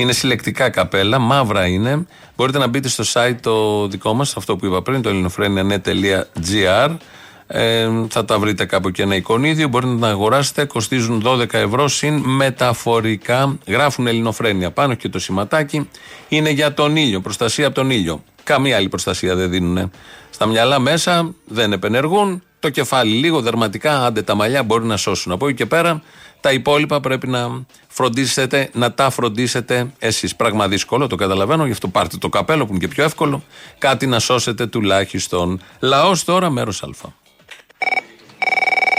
[0.02, 4.66] είναι συλλεκτικά καπέλα, μαύρα είναι μπορείτε να μπείτε στο site το δικό μας αυτό που
[4.66, 6.96] είπα πριν, το ελληνοφρένια.net.gr
[7.50, 11.88] ε, θα τα βρείτε κάπου και ένα εικονίδιο μπορείτε να τα αγοράσετε, κοστίζουν 12 ευρώ
[11.88, 15.88] συν μεταφορικά γράφουν Ελληνοφρένια πάνω και το σηματάκι
[16.28, 19.90] είναι για τον ήλιο, προστασία από τον ήλιο καμία άλλη προστασία δεν δίνουν
[20.30, 25.32] στα μυαλά μέσα, δεν επενεργούν το κεφάλι λίγο δερματικά, άντε τα μαλλιά μπορεί να σώσουν.
[25.32, 26.02] Από εκεί και πέρα
[26.40, 30.36] τα υπόλοιπα πρέπει να φροντίσετε, να τα φροντίσετε εσείς.
[30.36, 33.42] Πράγμα δύσκολο, το καταλαβαίνω, γι' αυτό πάρτε το καπέλο που είναι και πιο εύκολο.
[33.78, 35.60] Κάτι να σώσετε τουλάχιστον.
[35.80, 36.88] Λαός τώρα, μέρος Α.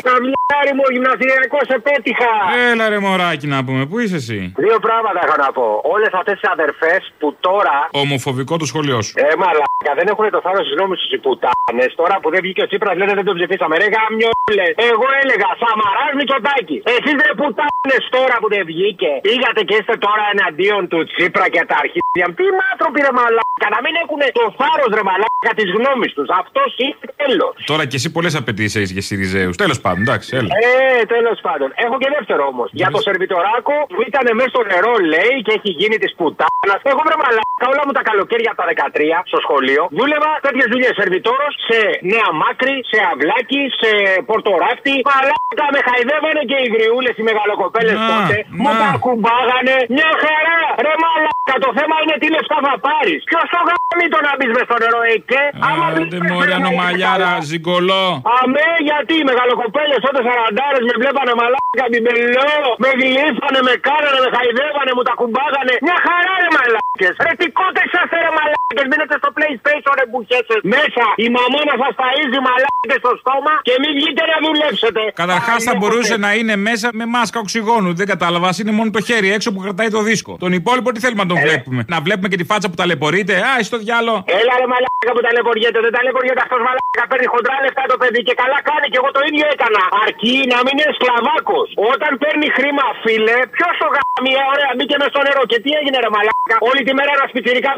[0.08, 2.34] Καμιάρι μου, γυμναστηριακός σε πέτυχα.
[2.70, 5.68] Έλα ρε μωράκι να πούμε, πού είσαι εσύ; Δύο πράγματα έχω να πω.
[5.94, 7.76] Όλες αυτές τις αδερφές που τώρα.
[8.04, 9.14] Ομοφοβικό το σχολείο σου.
[9.26, 11.90] Ε, μαλάκα, δεν έχουν το θάρρος της νόμη τους οι πουτάνες.
[12.02, 13.74] Τώρα που δεν βγήκε ο Τσίπρας λένε δεν τον ψηφίσαμε.
[13.82, 14.68] Ρε γαμιόλε.
[14.92, 16.78] Εγώ έλεγα Σαμαράς Μητσοτάκη.
[16.96, 19.12] Εσείς δεν πουτάνες τώρα που δεν βγήκε.
[19.28, 22.26] Πήγατε και είστε τώρα εναντίον του Τσίπρα και τα αρχίδια.
[22.38, 23.48] Τι άνθρωποι ρε μαλάκα.
[23.76, 26.28] Να μην έχουν το θάρρος ρε μαλάκα της γνώμης τους.
[26.42, 27.54] Αυτός είναι τέλος.
[27.72, 29.56] Τώρα και εσύ πολλές απαιτήσεις έχεις για Σιριζέους.
[29.64, 30.50] Τέλος πάντων, εντάξει, έλα.
[30.64, 31.68] Ε, τέλος πάντων.
[31.86, 32.68] Έχω και δεύτερο όμως.
[32.80, 36.80] Για το σερβιτοράκο που ήταν μέσα στο νερό, λέει, και έχει γίνει της πουτάνας.
[36.92, 39.82] Έχω βρε μαλάκα όλα μου τα καλοκαίρια από τα 13 στο σχολείο.
[39.98, 41.80] Δούλευα τέτοιες δουλειές σερβιτόρος σε
[42.14, 43.90] Νέα Μάκρη, σε Αυλάκι, σε
[44.30, 44.96] Πορτοράφτη.
[45.12, 48.36] Μαλάκα με χαϊδεύανε και οι γριούλες, οι μεγαλοκοπέλες Να, τότε.
[48.62, 48.80] Μου να.
[48.82, 49.76] τα κουμπάγανε.
[49.98, 50.60] Μια χαρά.
[50.86, 53.20] Ρε μαλάκα, το θέμα είναι τι λεφτά θα πάρεις.
[53.30, 55.42] Ποιος το γάμι το να μπεις μες στο νερό, ε, και.
[55.68, 58.06] Άμα Άντε μωρέ ανομαλιάρα, ζυγκολό.
[58.40, 64.30] Αμέ, γιατί οι μεγαλοκοπέλες τότε σαραντάρες με βλέπανε μαλάκα μπιμπελό, με γλύφανε, με κάνανε, με
[64.36, 65.74] χαϊδεύανε, μου τα κουμπάγανε.
[65.88, 67.14] Μια χαρά ρε μαλάκες.
[67.26, 68.86] Ρε τι κότες είσαστε ρε μαλάκες.
[68.92, 70.56] Μείνετε στο PlayStation ρε μπουχέσαι.
[70.76, 75.02] Μέσα η μαμώνα σα ταΐζει μαλάκες στο στόμα και μην βγείτε να δουλέψετε.
[75.24, 77.90] Καταρχάς θα μπορούσε να είναι μέσα με μάσκα οξυγόνου.
[78.00, 78.50] Δεν κατάλαβα.
[78.62, 80.32] Είναι μόνο το χέρι έξω που κρατάει το δίσκο.
[80.40, 83.54] Τον υπόλοιπο τι θέλουμε να τον βλέπουμε; Να βλέπουμε και τη φάτσα που ταλαιπωρείται; Α,
[83.70, 84.14] στο διάλο.
[84.40, 87.04] Έλα ρε μαλάκα που ταλαιπωριέται, δεν ταλαιπωριέται αυτός μαλάκα.
[87.12, 89.82] Παίρνει χοντρά λεφτά το παιδί και καλά κάνει και εγώ το ίδιο έκανα.
[90.04, 91.68] Αρκεί να μην είναι σκλαβάκος.
[91.94, 95.42] Όταν παίρνει χρήμα, φίλε, ποιος το γάμι, ε, ωραία, μπήκε με στο νερό.
[95.52, 96.56] Και τι έγινε ρε μαλάκα.
[96.70, 97.72] Όλη τη μέρα ένα σπιτσυρικά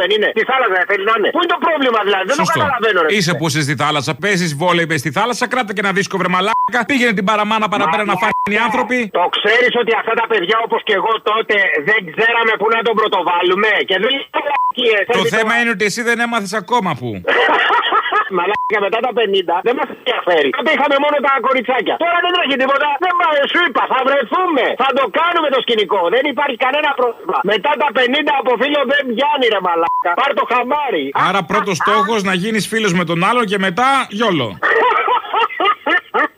[0.00, 0.28] δεν είναι.
[0.38, 1.28] Τη θάλασσα ε, θέλει να είναι.
[1.34, 2.58] Πού είναι το πρόβλημα δηλαδή, δεν το Σωστό.
[2.60, 3.08] καταλαβαίνω ρε.
[3.16, 4.12] Είσαι που είσαι στη θάλασσα.
[4.22, 5.44] Παίζει βόλεϊ μες στη θάλασσα.
[5.52, 6.61] Κράτα και ένα δίσκο βρε μαλάκα.
[6.90, 8.98] Πήγαινε την παραμάνα παραπέρα να φάνε οι άνθρωποι.
[9.20, 11.56] Το ξέρεις ότι αυτά τα παιδιά όπως και εγώ τότε
[11.88, 13.70] δεν ξέραμε πού να τον πρωτοβάλουμε.
[13.88, 15.02] Και δεν είναι μαλακίες.
[15.16, 17.08] Το Έτσι, θέμα είναι ότι εσύ δεν έμαθες ακόμα που.
[18.38, 20.48] Μαλάκα μετά τα 50 δεν μας ενδιαφέρει.
[20.58, 21.94] Τότε είχαμε μόνο τα κοριτσάκια.
[22.04, 22.88] Τώρα δεν τρέχει τίποτα.
[23.04, 24.64] Δεν πάει, σου είπα, θα βρεθούμε.
[24.82, 26.00] Θα το κάνουμε το σκηνικό.
[26.14, 27.38] Δεν υπάρχει κανένα πρόβλημα.
[27.52, 30.10] Μετά τα 50 από φίλο δεν πιάνει ρε μαλάκα.
[30.20, 31.04] Πάρ το χαμάρι.
[31.28, 34.48] Άρα πρώτος στόχος να γίνεις φίλος με τον άλλο και μετά γιόλο.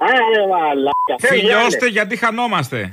[0.08, 1.14] Άρε μαλάκα.
[1.18, 2.90] Φιλιώστε γιατί χανόμαστε.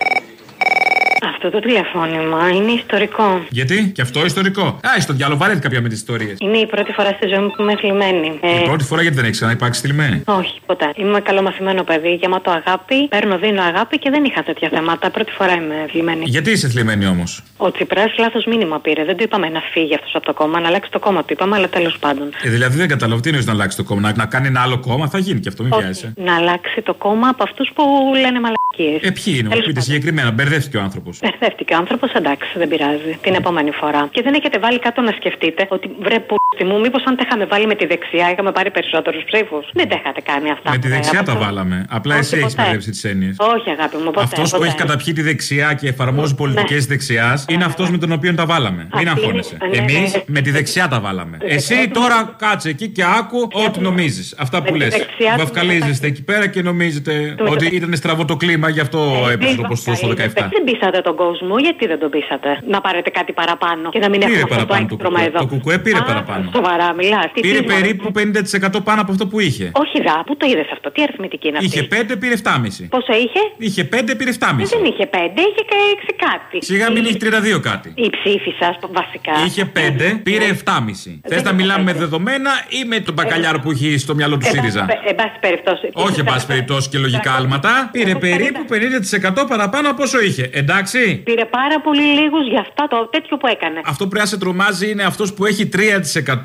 [1.24, 3.46] Αυτό το τηλεφώνημα είναι ιστορικό.
[3.50, 6.36] Γιατί; Και αυτό ιστορικό; Α, στο διάλογο βαρέθηκα κάποια με τις ιστορίες.
[6.40, 8.40] Είναι η πρώτη φορά στη ζωή μου που είμαι θλιμμένη.
[8.42, 10.92] Ε, Η πρώτη φορά γιατί δεν έχει ξαναυπάρξει θλιμμένη; όχι, ποτέ.
[10.96, 13.08] Είμαι καλομαθημένο παιδί, γεμάτο αγάπη.
[13.08, 15.10] Παίρνω, δίνω αγάπη και δεν είχα τέτοια θέματα.
[15.10, 16.24] Πρώτη φορά είμαι θλιμμένη.
[16.26, 19.04] Γιατί είσαι θλιμμένη όμως; Ο Τσιπράς λάθος μήνυμα πήρε.
[19.06, 21.56] Δεν του είπαμε να φύγει αυτός από το κόμμα, να αλλάξει το κόμμα του είπαμε,
[21.56, 22.30] αλλά τέλος πάντων.
[22.44, 24.80] Ε, δηλαδή δεν καταλαβαίνω τι εννοείς να αλλάξει το κόμμα; Να, να κάνει ένα άλλο
[24.80, 26.14] κόμμα; Θα γίνει και αυτό, μην Όχι, βιάζεσαι.
[26.18, 27.84] να αλλάξει το κόμμα από αυτούς που
[28.22, 29.10] λένε μαλακίες.
[29.10, 31.11] Ε, ποιοι είναι, μου πείτε συγκεκριμένα, μπερδεύτηκε ο άνθρωπος.
[31.22, 33.12] Μπερδεύτηκε ο άνθρωπος, εντάξει, δεν πειράζει.
[33.22, 34.08] Την επόμενη φορά.
[34.12, 37.46] Και δεν έχετε βάλει κάτω να σκεφτείτε ότι βρε που μου, μήπως αν τα είχαμε
[37.46, 39.66] βάλει με τη δεξιά είχαμε πάρει περισσότερους ψήφους.
[39.74, 40.70] Δεν τα είχατε κάνει αυτά.
[40.72, 40.94] Με τη ποτέ.
[40.96, 41.86] δεξιά Από τα αυτό- βάλαμε.
[41.90, 42.62] Απλά Όχι, εσύ έχεις ποτέ.
[42.62, 43.36] μπερδέψει τις έννοιες.
[43.40, 44.22] Όχι, αγάπη μου, ποτέ.
[44.24, 44.68] Αυτός που ποτέ.
[44.68, 48.88] έχει καταπιεί τη δεξιά και εφαρμόζει πολιτικές δεξιάς είναι αυτός με τον οποίο τα βάλαμε.
[48.96, 49.58] Μην Αυτή αγχώνεσαι.
[49.66, 50.22] είναι- ναι, Εμείς ναι.
[50.26, 51.38] με τη δεξιά τα βάλαμε.
[51.42, 54.36] Ε, Εσύ ε, τώρα κάτσε εκεί και άκου ό,τι νομίζεις.
[54.38, 54.90] Αυτά Με που τη λες.
[54.90, 58.80] δεξιά του Βαφκαλίζεστε εκεί πέρα και νομίζετε Του ότι μετα- ήταν στραβό το κλίμα γι'
[58.80, 60.50] αυτό έπεσε το ποσοστό στο 17.
[60.52, 62.50] Δεν πείσατε τον κόσμο, γιατί δεν τον πείσατε.
[62.74, 65.30] Να πάρετε κάτι παραπάνω και να μην Πήρε έχουμε αυτό το παραπάνω το έκτρωμα κουκουέ.
[65.30, 65.40] εδώ.
[65.40, 66.46] Το κουκουέ πήρε Α, παραπάνω.
[66.56, 67.20] Σοβαρά, μιλά.
[67.48, 69.66] Πήρε περίπου 50% πάνω από αυτό που είχε.
[69.84, 71.70] Όχι, δα, πού το είδε αυτό, τι αριθμητική είναι αυτή.
[71.70, 72.86] Είχε 5, πήρε 7,5.
[72.96, 73.42] Πόσο είχε?
[73.58, 74.68] Είχε 5, πήρε 7,5.
[74.74, 76.58] Δεν είχε πέντε, είχε και έξι κάτι.
[76.70, 77.18] Σιγά μην είχε
[77.58, 77.90] 32 κάτι.
[77.96, 79.34] Η ψήφη σα, βασικά.
[79.48, 81.20] Είχε 5, πήρε 7,5.
[81.28, 84.50] Θε να μιλάμε με δεδομένα ή με τον μπακαλιάρο που έχει στο μυαλό του Ε,
[84.50, 84.86] ΣΥΡΙΖΑ.
[84.90, 85.90] ε, Εν πάση περιπτώσει.
[85.94, 87.90] Όχι, εν πάση περιπτώσει και λογικά άλματα.
[87.92, 90.50] Πήρε περίπου 50% παραπάνω από όσο είχε.
[90.54, 90.91] Εντάξει.
[91.24, 93.82] Πήρε πάρα πολύ λίγους για αυτά το τέτοιο που έκανε.
[93.86, 95.70] Αυτό που πρέπει να σε τρομάζει είναι αυτός που έχει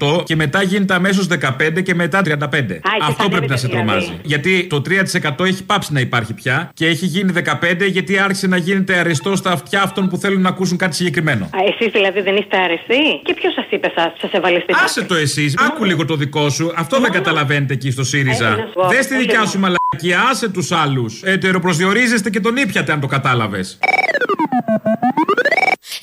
[0.01, 2.81] 3% και μετά γίνεται αμέσως 15% και μετά 35%.
[3.03, 3.87] Αυτό πρέπει να σε δηλαδή.
[3.87, 4.19] τρομάζει.
[4.23, 4.83] Γιατί το
[5.41, 9.37] 3% έχει πάψει να υπάρχει πια και έχει γίνει 15% γιατί άρχισε να γίνεται αριστό
[9.37, 11.51] στα αυτιά αυτών που θέλουν να ακούσουν κάτι συγκεκριμένο.
[11.69, 15.15] Εσείς δηλαδή δεν είστε αρεστοί; Και ποιος σας είπε σας, σας έβαλε στην Άσε το
[15.15, 16.73] εσύ, άκου λίγο το δικό σου.
[16.77, 18.47] Αυτό δεν καταλαβαίνετε εκεί στο ΣΥΡΙΖΑ.
[18.47, 18.89] Έλα, να σου πω.
[18.89, 19.47] Δες τη Έλα, δικιά να.
[19.47, 21.23] σου μαλακία, άσε τους άλλους.
[21.23, 23.79] Ετεροπροσδιορίζεστε και τον ήπιατε αν το κατάλαβες.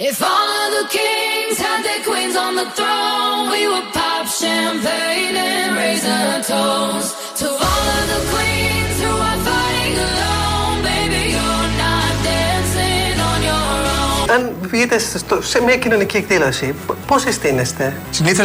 [0.10, 5.36] If all of the kings had their queens on the throne, we would pop champagne
[5.50, 10.78] and raise a toast to all of the queens who are fighting alone.
[10.89, 14.30] Baby, you're not dancing on your own.
[14.36, 16.76] Αν βγείτε στο- σε μια κοινωνική εκδήλωση,
[17.08, 17.93] πώ συστήνεστε.
[18.10, 18.43] Συνήθω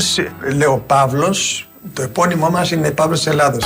[0.57, 1.35] λέω Παύλο,
[1.93, 3.59] το επώνυμό μα είναι Παύλο τη Ελλάδο.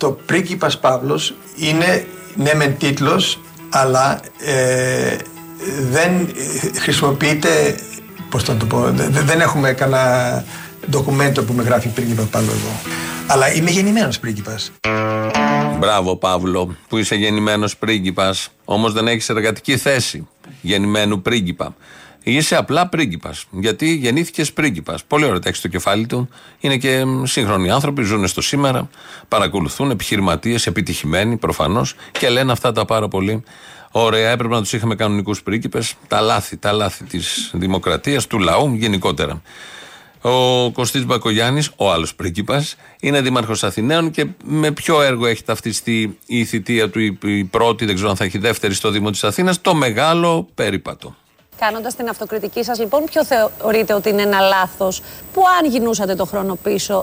[0.00, 5.16] Το πρίγκιπας Παύλος είναι ναι μεν τίτλος, αλλά ε,
[5.90, 6.10] δεν
[6.74, 7.74] ε, χρησιμοποιείται,
[8.30, 10.44] πώς θα το πω, δε- δε- δεν έχουμε κανένα
[10.90, 12.92] ντοκουμέντο που με γράφει πρίγκιπας Παύλος εδώ.
[13.26, 14.72] Αλλά είμαι γεννημένος πρίγκιπας.
[15.78, 18.48] Μπράβο, Παύλο, που είσαι γεννημένος πρίγκιπας.
[18.64, 20.28] Όμως δεν έχεις εργατική θέση
[20.60, 21.74] γεννημένου πρίγκιπα.
[22.22, 23.44] Είσαι απλά πρίγκιπας.
[23.50, 25.04] Γιατί γεννήθηκες πρίγκιπας.
[25.04, 26.28] Πολύ ωραία τα έχεις στο κεφάλι του.
[26.60, 28.88] Είναι και μ, σύγχρονοι άνθρωποι, ζουν στο σήμερα,
[29.28, 33.42] παρακολουθούν, επιχειρηματίες, επιτυχημένοι προφανώς και λένε αυτά τα πάρα πολύ
[33.90, 34.30] ωραία.
[34.30, 35.94] Έπρεπε να τους είχαμε κανονικούς πρίγκιπες.
[36.08, 39.42] Τα λάθη, τα λάθη της δημοκρατίας, του λαού γενικότερα.
[40.22, 46.18] Ο Κωστής Μπακογιάννης, ο άλλος πρίγκιπας, είναι δήμαρχος Αθηναίων και με ποιο έργο έχει ταυτιστεί
[46.26, 49.24] η θητεία του, η, η πρώτη, δεν ξέρω αν θα έχει δεύτερη στο Δήμο της
[49.24, 51.16] Αθήνας, το μεγάλο περίπατο.
[51.60, 56.24] Κάνοντας την αυτοκριτική σας, λοιπόν, ποιο θεωρείτε ότι είναι ένα λάθος που, αν γινούσατε το
[56.24, 56.94] χρόνο πίσω,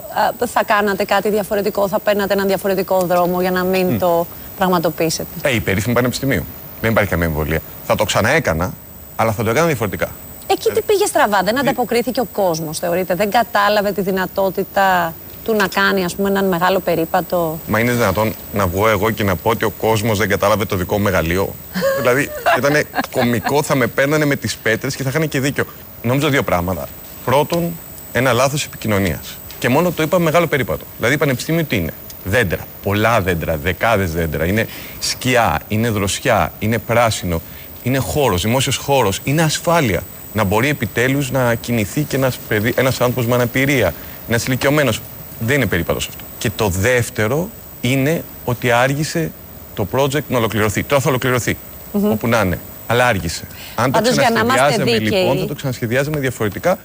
[0.42, 4.26] α, θα κάνατε κάτι διαφορετικό, θα παίρνατε έναν διαφορετικό δρόμο για να μην το
[4.58, 6.46] πραγματοποιήσετε; Ε, η περίφημη πανεπιστημίου.
[6.82, 7.60] Δεν υπάρχει καμία εμβολία.
[7.86, 8.74] Θα το ξαναέκανα,
[9.16, 10.10] αλλά θα το έκανα διαφορετικά.
[10.48, 15.14] Εκεί τι πήγε στραβά, δεν ανταποκρίθηκε ο κόσμος, θεωρείτε; Δεν κατάλαβε τη δυνατότητα
[15.48, 17.60] του να κάνει, ας πούμε, έναν μεγάλο περίπατο.
[17.68, 20.76] Μα είναι δυνατόν να βγω εγώ και να πω ότι ο κόσμος δεν κατάλαβε το
[20.76, 21.56] δικό μου μεγαλείο.
[22.00, 22.74] δηλαδή, ήταν
[23.12, 25.66] κωμικό, θα με παίρνανε με τις πέτρες και θα είχαν και δίκιο.
[26.02, 26.88] Νόμιζα δύο πράγματα.
[27.26, 27.72] Πρώτον,
[28.12, 29.38] ένα λάθος επικοινωνίας.
[29.60, 30.86] Και μόνο το είπα μεγάλο περίπατο.
[30.98, 32.68] Δηλαδή, πανεπιστήμιο τι είναι; Δέντρα.
[32.84, 34.46] Πολλά δέντρα, δεκάδες δέντρα.
[34.46, 34.68] Είναι
[35.00, 37.42] σκιά, είναι δροσιά, είναι πράσινο,
[37.84, 40.04] είναι χώρος, δημόσιος χώρος, είναι ασφάλεια.
[40.34, 42.40] Να μπορεί επιτέλους να κινηθεί και ένας
[42.76, 43.94] ένας άνθρωπος με αναπηρία,
[44.30, 45.02] ένας ηλικιωμένος.
[45.40, 46.24] Δεν είναι περίπατος αυτό.
[46.38, 47.50] Και το δεύτερο
[47.82, 49.32] είναι ότι άργησε
[49.74, 50.84] το project να ολοκληρωθεί.
[50.84, 51.58] Τώρα θα ολοκληρωθεί.
[51.92, 52.60] Όπου να είναι.
[52.88, 53.48] Αλλά άργησε.
[53.76, 56.78] Αν το Πάντως, για να είμαστε ξανασχεδιάζαμε δίκαιοι- λοιπόν, θα το ξανασχεδιάζαμε διαφορετικά.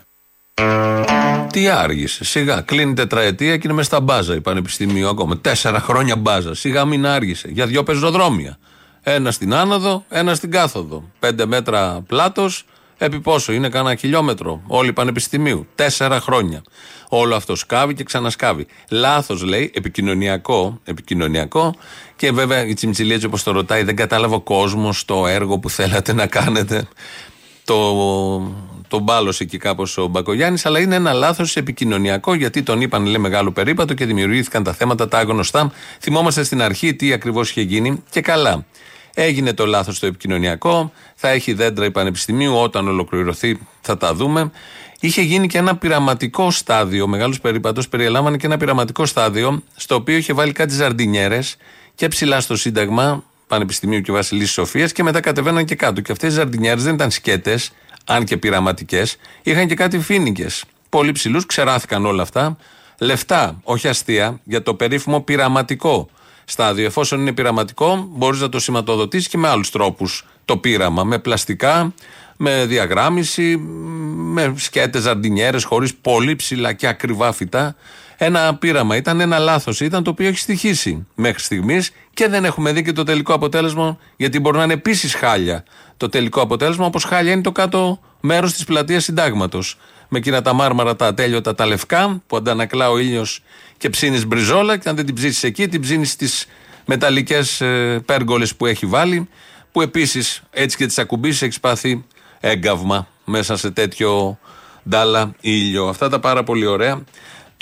[1.52, 2.28] Τι άργησες.
[2.28, 5.38] Σιγά, κλείνει τετραετία και είναι μες στα μπάζα η Πανεπιστημίου ακόμα.
[5.38, 6.54] Τέσσερα χρόνια μπάζα.
[6.54, 7.48] Σιγά μην άργησε.
[7.52, 8.58] Για δυο πεζοδρόμια.
[9.02, 11.04] Ένα στην άνοδο, ένα στην κάθοδο.
[11.18, 12.64] Πέντε μέτρα πλάτος,
[13.04, 14.62] επί πόσο, είναι κανένα χιλιόμετρο.
[14.66, 15.66] Όλη Πανεπιστημίου.
[15.74, 16.62] Τέσσερα χρόνια.
[17.08, 18.66] Όλο αυτό σκάβει και ξανασκάβει.
[18.90, 21.74] Λάθος λέει, επικοινωνιακό, επικοινωνιακό.
[22.16, 25.70] Και βέβαια η Τσιμτσιλία, έτσι όπως το ρωτάει, δεν κατάλαβε ο κόσμος το έργο που
[25.70, 26.88] θέλατε να κάνετε
[27.64, 27.94] το,
[28.88, 33.18] το μπάλωσε εκεί κάπως ο Μπακογιάννης, αλλά είναι ένα λάθος επικοινωνιακό γιατί τον είπαν λέει
[33.18, 35.72] μεγάλο περίπατο και δημιουργήθηκαν τα θέματα τα γνωστά.
[36.00, 38.66] Θυμόμαστε στην αρχή τι ακριβώς είχε γίνει και καλά.
[39.14, 44.50] Έγινε το λάθος το επικοινωνιακό, θα έχει δέντρα η Πανεπιστημίου, όταν ολοκληρωθεί θα τα δούμε.
[45.00, 49.94] Είχε γίνει και ένα πειραματικό στάδιο, ο μεγάλος περίπατος περιέλαμβανε και ένα πειραματικό στάδιο, στο
[49.94, 51.56] οποίο είχε βάλει κάτι ζαρντινιέρες
[51.94, 56.00] και ψηλά στο Σύνταγμα Πανεπιστημίου και Βασιλή Σοφίας και μετά κατεβαίναν και κάτω.
[56.00, 57.72] Και αυτές οι ζαρντινιέρες δεν ήταν σκέτες,
[58.06, 60.64] αν και πειραματικές, είχαν και κάτι φίνικες.
[60.88, 62.56] Πολύ ψηλούς, ξεράθηκαν όλα αυτά.
[62.98, 66.08] Λεφτά, όχι αστεία, για το περίφημο πειραματικό
[66.44, 66.86] στάδιο.
[66.86, 71.04] Εφόσον είναι πειραματικό, μπορείς να το σηματοδοτήσεις και με άλλους τρόπους το πείραμα.
[71.04, 71.94] Με πλαστικά,
[72.36, 73.56] με διαγράμμιση,
[74.16, 77.74] με σκέτες, ζαρντινιέρες, χωρίς πολύ ψηλά και ακριβά φυτά.
[78.16, 82.72] Ένα πείραμα ήταν, ένα λάθος ήταν το οποίο έχει στοιχήσει μέχρι στιγμής και δεν έχουμε
[82.72, 85.64] δει και το τελικό αποτέλεσμα, γιατί μπορεί να είναι επίσης χάλια
[85.96, 89.78] το τελικό αποτέλεσμα, όπως χάλια είναι το κάτω μέρος της πλατείας Συντάγματος.
[90.14, 93.42] Με εκείνα τα μάρμαρα τα ατέλειωτα τα λευκά που αντανακλά ο ήλιος
[93.76, 96.46] και ψήνεις μπριζόλα, και αν δεν την ψήσεις εκεί, την ψήνεις στις
[96.86, 97.62] μεταλλικές
[98.04, 99.28] πέργολες που έχει βάλει,
[99.72, 102.04] που επίσης έτσι και τις ακουμπήσεις έχει πάθει
[102.40, 104.38] έγκαυμα μέσα σε τέτοιο
[104.88, 105.88] ντάλα ήλιο.
[105.88, 107.02] Αυτά τα πάρα πολύ ωραία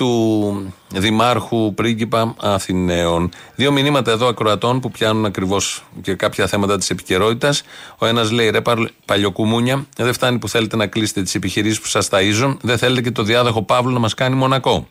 [0.01, 3.31] του Δημάρχου Πρίγκιπα Αθηναίων.
[3.55, 7.63] Δύο μηνύματα εδώ ακροατών που πιάνουν ακριβώς και κάποια θέματα της επικαιρότητας.
[7.99, 8.61] Ο ένας λέει: Ρε
[9.05, 13.11] παλιοκουμούνια, δεν φτάνει που θέλετε να κλείσετε τις επιχειρήσεις που σας ταΐζουν, δεν θέλετε και
[13.11, 14.89] το διάδοχο Παύλο να μας κάνει μονακό.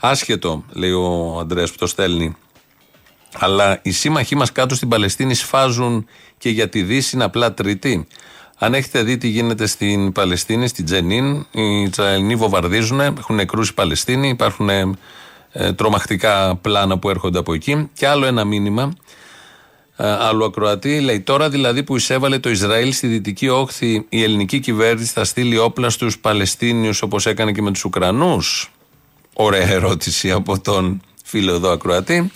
[0.00, 2.36] Άσχετο, λέει ο Αντρέα που το στέλνει.
[3.38, 6.06] Αλλά οι σύμμαχοί μας κάτω στην Παλαιστίνη σφάζουν
[6.38, 8.06] και για τη Δύση είναι απλά τρίτη.
[8.58, 13.72] Αν έχετε δει τι γίνεται στην Παλαιστίνη, στην Τζενίν, οι Ισραηλοί βομβαρδίζουν, έχουν νεκρού οι
[13.74, 17.90] Παλαιστίνοι, υπάρχουν ε, τρομακτικά πλάνα που έρχονται από εκεί.
[17.94, 18.92] Και άλλο ένα μήνυμα,
[19.96, 24.60] ε, άλλου ακροατή, λέει τώρα δηλαδή που εισέβαλε το Ισραήλ στη δυτική όχθη, η ελληνική
[24.60, 28.72] κυβέρνηση θα στείλει όπλα στους Παλαιστίνιους όπως έκανε και με τους Ουκρανούς.
[29.32, 32.30] Ωραία ερώτηση από τον φίλο εδώ ακροατή.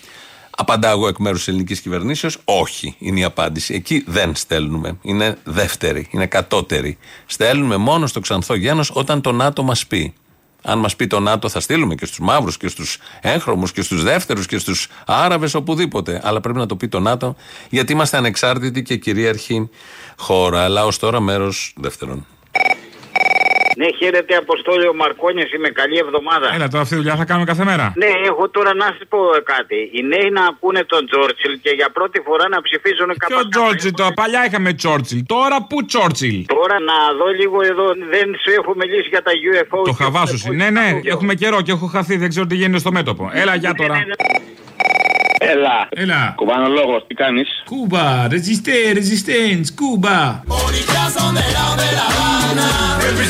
[0.56, 2.38] Απαντάω εγώ εκ μέρους της ελληνικής κυβερνήσεως.
[2.44, 3.74] Όχι, είναι η απάντηση.
[3.74, 4.98] Εκεί δεν στέλνουμε.
[5.02, 6.98] Είναι δεύτερη, είναι κατώτερη.
[7.26, 10.14] Στέλνουμε μόνο στο ξανθό γένος όταν το ΝΑΤΟ μας πει.
[10.62, 14.02] Αν μας πει το ΝΑΤΟ, θα στείλουμε και στους μαύρους και στους έγχρωμους και στους
[14.02, 16.20] δεύτερους και στους Άραβες, οπουδήποτε.
[16.24, 17.36] Αλλά πρέπει να το πει το ΝΑΤΟ,
[17.70, 19.70] γιατί είμαστε ανεξάρτητη και κυρίαρχη
[20.16, 20.64] χώρα.
[20.64, 22.26] Αλλά ως τώρα μέρος δεύτερον.
[23.80, 26.46] Ναι, χαίρετε Αποστόλιο ο Μαρκόνια, είμαι καλή εβδομάδα.
[26.56, 27.86] Έλα, τώρα αυτή τη δουλειά θα κάνουμε κάθε μέρα.
[28.02, 29.18] Ναι, έχω τώρα να σας πω
[29.54, 29.78] κάτι.
[29.96, 34.12] Οι νέοι να πούνε τον Τζόρτσιλ και για πρώτη φορά να ψηφίζουν Ποιο Τζόρτσιλ, τώρα
[34.20, 35.20] παλιά είχαμε Τζόρτσιλ.
[35.34, 39.80] Τώρα πού Τζόρτσιλ; Τώρα να δω λίγο εδώ, δεν σου έχω μιλήσει για τα UFO.
[39.84, 40.52] Το χαβάσου.
[40.60, 43.30] Ναι, ναι, έχουμε καιρό και έχω χαθεί, δεν ξέρω τι γίνεται στο μέτωπο.
[43.32, 43.96] Έλα, για τώρα.
[45.38, 45.88] Έλα.
[45.90, 46.32] Έλα.
[46.36, 50.42] Κουμπανολόγο, τι κάνεις; Κούμπα, ρεζιστέ, ρεζιστέν, Κούμπα.
[53.10, 53.24] Είμαι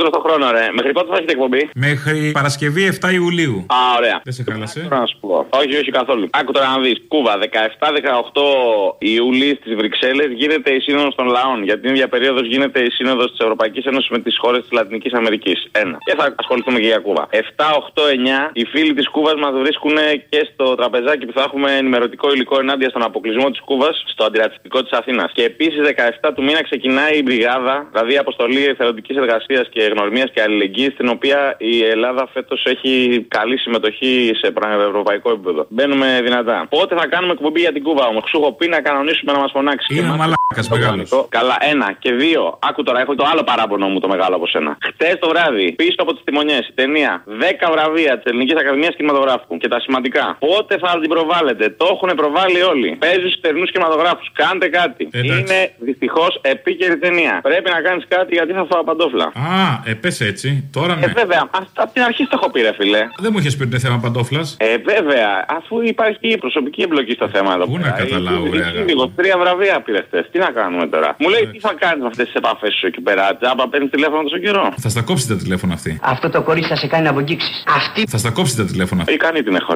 [0.00, 0.66] τώρα στο χρόνο, ρε.
[0.72, 3.56] Μέχρι πότε θα έχετε εκπομπή; Μέχρι Παρασκευή 7 Ιουλίου.
[3.78, 4.20] Α, ωραία.
[4.24, 4.80] Δεν σε χάλασε.
[4.80, 5.46] Τώρα να σου πω.
[5.60, 6.28] Όχι, όχι καθόλου.
[6.38, 6.98] Άκου τώρα να δεις.
[7.08, 11.62] Κούβα, 17-18 Ιουλίου στις Βρυξέλλες γίνεται η Σύνοδος των Λαών.
[11.62, 15.12] Για την ίδια περίοδος γίνεται η Σύνοδος της Ευρωπαϊκής Ένωσης με τις χώρες της Λατινικής
[15.12, 15.68] Αμερικής.
[15.72, 15.98] Ένα.
[16.04, 17.26] Και θα ασχοληθούμε και για Κούβα.
[17.30, 19.96] 7, 8, 9 οι φίλοι της Κούβας μας βρίσκουν
[20.28, 24.82] και στο τραπεζάκι που θα έχουμε ενημερωτικό υλικό ενάντια στον αποκλεισμό της Κούβας στο αντιρατσιστικό
[24.82, 25.32] της Αθήνας.
[25.32, 30.42] Και επίσης 17 του μήνα ξεκινάει η Μπριγάδα, δηλαδή αποστολή εθελοντικής εργασίας και γνωριμίας και
[30.42, 34.52] αλληλεγγύης, στην οποία η Ελλάδα φέτος έχει καλή συμμετοχή σε
[34.88, 35.66] ευρωπαϊκό επίπεδο.
[35.68, 36.66] Μπαίνουμε δυνατά.
[36.68, 39.50] Πότε θα κάνουμε εκπομπή για την Κούβα όμως; Σου έχω πει να κανονίσουμε να μας
[39.50, 39.94] φωνάξει.
[39.94, 41.26] Είναι μαλάκας μεγάλος.
[41.28, 41.96] Καλά, ένα.
[41.98, 44.78] Και δύο, άκου τώρα, έχω το άλλο παράπονο μου το μεγάλο από σένα.
[44.86, 49.56] Χτες το βράδυ, πίσω από τις τιμονιές, η ταινία 10 βραβεία της Ελληνικής Ακαδημίας Κινηματογράφου
[49.56, 50.36] και τα σημαντικά.
[50.38, 52.96] Πότε θα την προβάλλετε; Το έχουν προβάλει όλοι.
[52.98, 54.30] Παίζει στους τερνούς κινηματογράφους.
[54.32, 55.08] Κάντε κάτι.
[55.12, 57.40] Είναι δυστυχώς επίκαιρη ταινία.
[57.42, 59.24] Πρέπει να κάνεις κάτι γιατί θα φάω παντόφλα.
[59.24, 60.68] Α, ε, πες έτσι.
[60.72, 61.04] Τώρα ναι.
[61.04, 61.42] Ε, βέβαια.
[61.74, 63.02] Από την αρχή το έχω πει, ρε φιλέ.
[63.18, 64.56] Δεν μου είχες πει ότι είναι θέμα παντόφλας.
[64.58, 65.28] Ε, βέβαια.
[65.58, 69.12] Αφού υπάρχει η προσωπική εμπλοκή στο θέμα εδώ Πού να καταλάβω, ρε αγάπη.
[69.16, 70.28] Τρία βραβεία πήρες χτες.
[70.32, 71.16] Τι να κάνουμε τώρα.
[71.18, 73.36] Μου λέει τι θα κάνεις με αυτές τις επαφές σου εκεί πέρα.
[73.40, 76.00] Τζάμπα παίρνεις τηλέφωνο τόσο καιρό; Θα στα κόψει τα τηλέφωνα αυτή.
[76.02, 77.50] Αυτό το κορίτσι θα σε κάνει να αγγίξει.
[77.76, 78.06] Αυτή.
[78.08, 79.14] Θα στα κόψει τα τηλέφωνα αυτή.
[79.14, 79.74] Ικανή την έχω.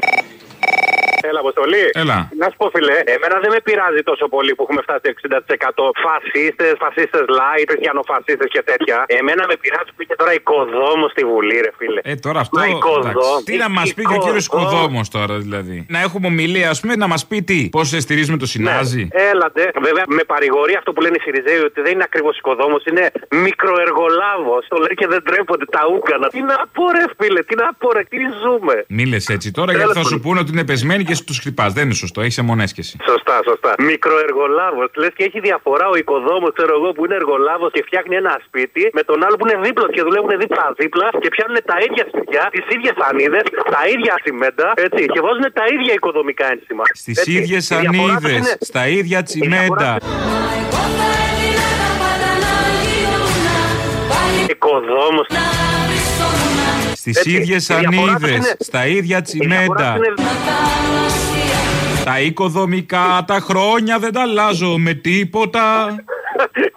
[1.29, 1.85] Έλα, Αποστολή.
[2.03, 2.19] Έλα.
[2.43, 6.73] Να σου πω, φιλέ, εμένα δεν με πειράζει τόσο πολύ που έχουμε φτάσει 60% φασίστες,
[6.85, 8.97] φασίστες light, χριστιανοφασίστες και τέτοια.
[9.21, 12.01] Εμένα με πειράζει που είχε τώρα οικοδόμος στη Βουλή, ρε φίλε.
[12.11, 12.57] Ε, τώρα αυτό.
[12.63, 13.45] εντάξει.
[13.49, 15.77] Τι να μας πει και ο κύριος Οικοδόμος τώρα, δηλαδή.
[15.95, 17.61] Να έχουμε ομιλία, ας πούμε, να μας πει τι.
[17.77, 19.03] Πώς στηρίζουμε το Συνάζι.
[19.15, 19.23] Ναι.
[19.33, 19.63] Έλατε.
[19.87, 23.05] Βέβαια, με παρηγορεί αυτό που λένε οι Σιριζέοι ότι δεν είναι ακριβώς οικοδόμος, είναι
[23.47, 24.67] μικροεργολάβος.
[24.69, 26.29] Το λέει και δεν τρέπονται τα ούκανα.
[26.29, 28.85] Τι να πω, ρε φίλε, τι να πω, ρε, τι ζούμε.
[28.89, 31.73] Μίλε έτσι τώρα γιατί θα σου πούνε ότι είναι πεσμένοι και τους χτυπάς.
[31.73, 32.95] Δεν είναι σωστό, έχεις αιμονέσχεση.
[33.11, 33.71] Σωστά, σωστά.
[33.79, 34.89] Μικροεργολάβος.
[35.01, 38.83] Λες και έχει διαφορά ο οικοδόμος, ξέρω εγώ, που είναι εργολάβος και φτιάχνει ένα σπίτι
[38.93, 42.67] με τον άλλο που είναι δίπλα και δουλεύουν δίπλα-δίπλα και πιάνουν τα ίδια σπίτια, τις
[42.77, 43.47] ίδιες ανίδες,
[43.77, 46.85] τα ίδια τσιμέντα έτσι, και βάζουν τα ίδια οικοδομικά ένσημα.
[47.03, 49.91] Στις ίδιες ανίδες, στα ίδια τσιμέντα.
[54.49, 55.27] Οικοδόμος.
[57.11, 59.97] Στις ίδιες ανίδες, στα ίδια τσιμέντα.
[62.05, 65.95] Τα οικοδομικά, τα χρόνια δεν τα αλλάζω με τίποτα.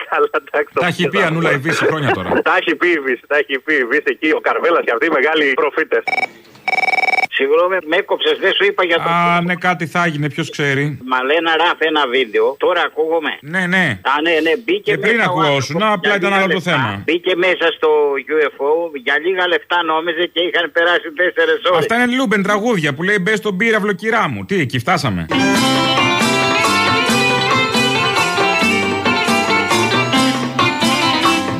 [0.09, 0.73] Καλά, εντάξει.
[0.73, 2.41] Τα έχει πει Ανούλα η Βύση χρόνια τώρα.
[2.41, 5.05] Τα έχει πει η Βύση, τα έχει πει η Βύση εκεί, ο Καρβέλας και αυτοί
[5.05, 6.03] οι μεγάλοι προφήτες.
[7.37, 9.09] Συγγνώμη, με έκοψες, δεν σου είπα για το.
[9.09, 10.83] Α, ναι, κάτι θα έγινε, ποιος ξέρει.
[11.11, 12.55] Μαλένα ράφ ένα βίντεο.
[12.65, 13.33] Τώρα ακούγομαι.
[13.53, 13.85] Ναι, ναι.
[14.11, 16.53] Α, ναι, ναι, μπήκε Και πριν μέσα ο ακουγόσουν, άνθρωπος απλά για ήταν λίγα άλλο
[16.53, 16.71] το λεπτά.
[16.71, 16.91] θέμα.
[17.05, 17.89] Μπήκε μέσα στο
[18.33, 18.71] UFO,
[19.05, 21.79] για λίγα λεφτά νόμιζε και είχαν περάσει 4 ώρες.
[21.83, 24.45] Αυτά είναι Λούμπεν τραγούδια που λέει μπες στον πύραυλο κυρά μου.
[24.45, 25.25] Τι, εκεί φτάσαμε.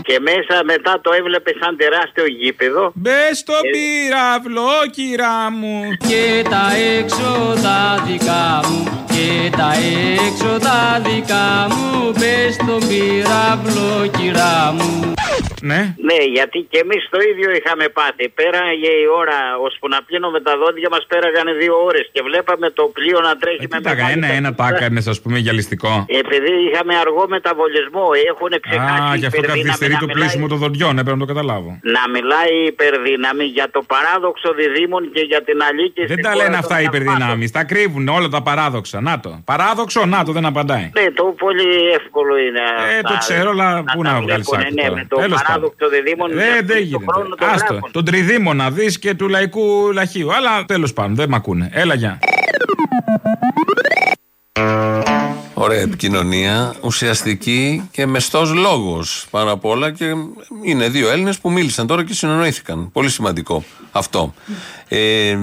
[0.08, 2.92] Και μέσα μετά το έβλεπε σαν τεράστιο γήπεδο.
[2.96, 5.78] Μπες στον πύραυλο, κυρά μου.
[6.08, 6.66] Και τα
[6.98, 9.72] έξοδα δικά μου Και τα
[10.28, 15.14] έξοδα δικά μου Πες στον πυραυλό κυρά μου
[15.62, 15.82] Ναι.
[16.10, 18.26] Ναι, γιατί και εμείς το ίδιο είχαμε πάθει.
[18.40, 22.84] Πέραγε η ώρα, ώσπου να πλύνουμε τα δόντια μας, πέραγανε δύο ώρες και βλέπαμε το
[22.96, 25.92] πλοίο να τρέχει με Τι τα έκανε, ένα-ένα τα έκανε, ας πούμε, γυαλιστικό.
[26.22, 30.46] Επειδή είχαμε αργό μεταβολισμό, έχουν ξεχάσει Α, γι' αυτό υπερδύναμη καθυστερεί να το μιλάει- πλήσιμο
[30.52, 31.70] των δοντιών, έπρεπε να το καταλάβω.
[31.96, 36.58] Να μιλάει η υπερδύναμη για το παράδοξο διδήμων και για την αλήκη Δεν τα λένε
[36.64, 37.50] αυτά οι υπερδυνάμει.
[37.50, 39.02] Τα κρύβουν όλα τα παράδοξα.
[39.02, 39.42] Να το.
[39.46, 40.92] Παράδοξο, να το, δεν απαντάει.
[41.00, 42.62] Ναι, το πολύ εύκολο είναι.
[42.98, 45.24] Ε, το ξέρω, αλλά πού να βγάλεις βλέπουνε, άκρη ναι, τώρα.
[45.54, 46.40] Με το Τέλος παράδοξο διδήμων.
[46.40, 47.46] Ε, δεν γίνεται.
[47.54, 47.80] Άστο.
[47.92, 50.34] Τον τριδήμονα δεις και του λαϊκού λαχείου.
[50.34, 51.70] Αλλά τέλος πάντων, δεν μ' ακούνε.
[51.74, 52.20] Έλα, γεια.
[55.54, 59.92] Ωραία επικοινωνία, ουσιαστική και μεστός λόγος πάνω απ' όλα.
[59.92, 60.06] Και
[60.64, 62.92] είναι δύο Έλληνες που μίλησαν τώρα και συνεννοήθηκαν.
[62.92, 64.34] Πολύ σημαντικό αυτό.
[64.88, 65.38] Ε,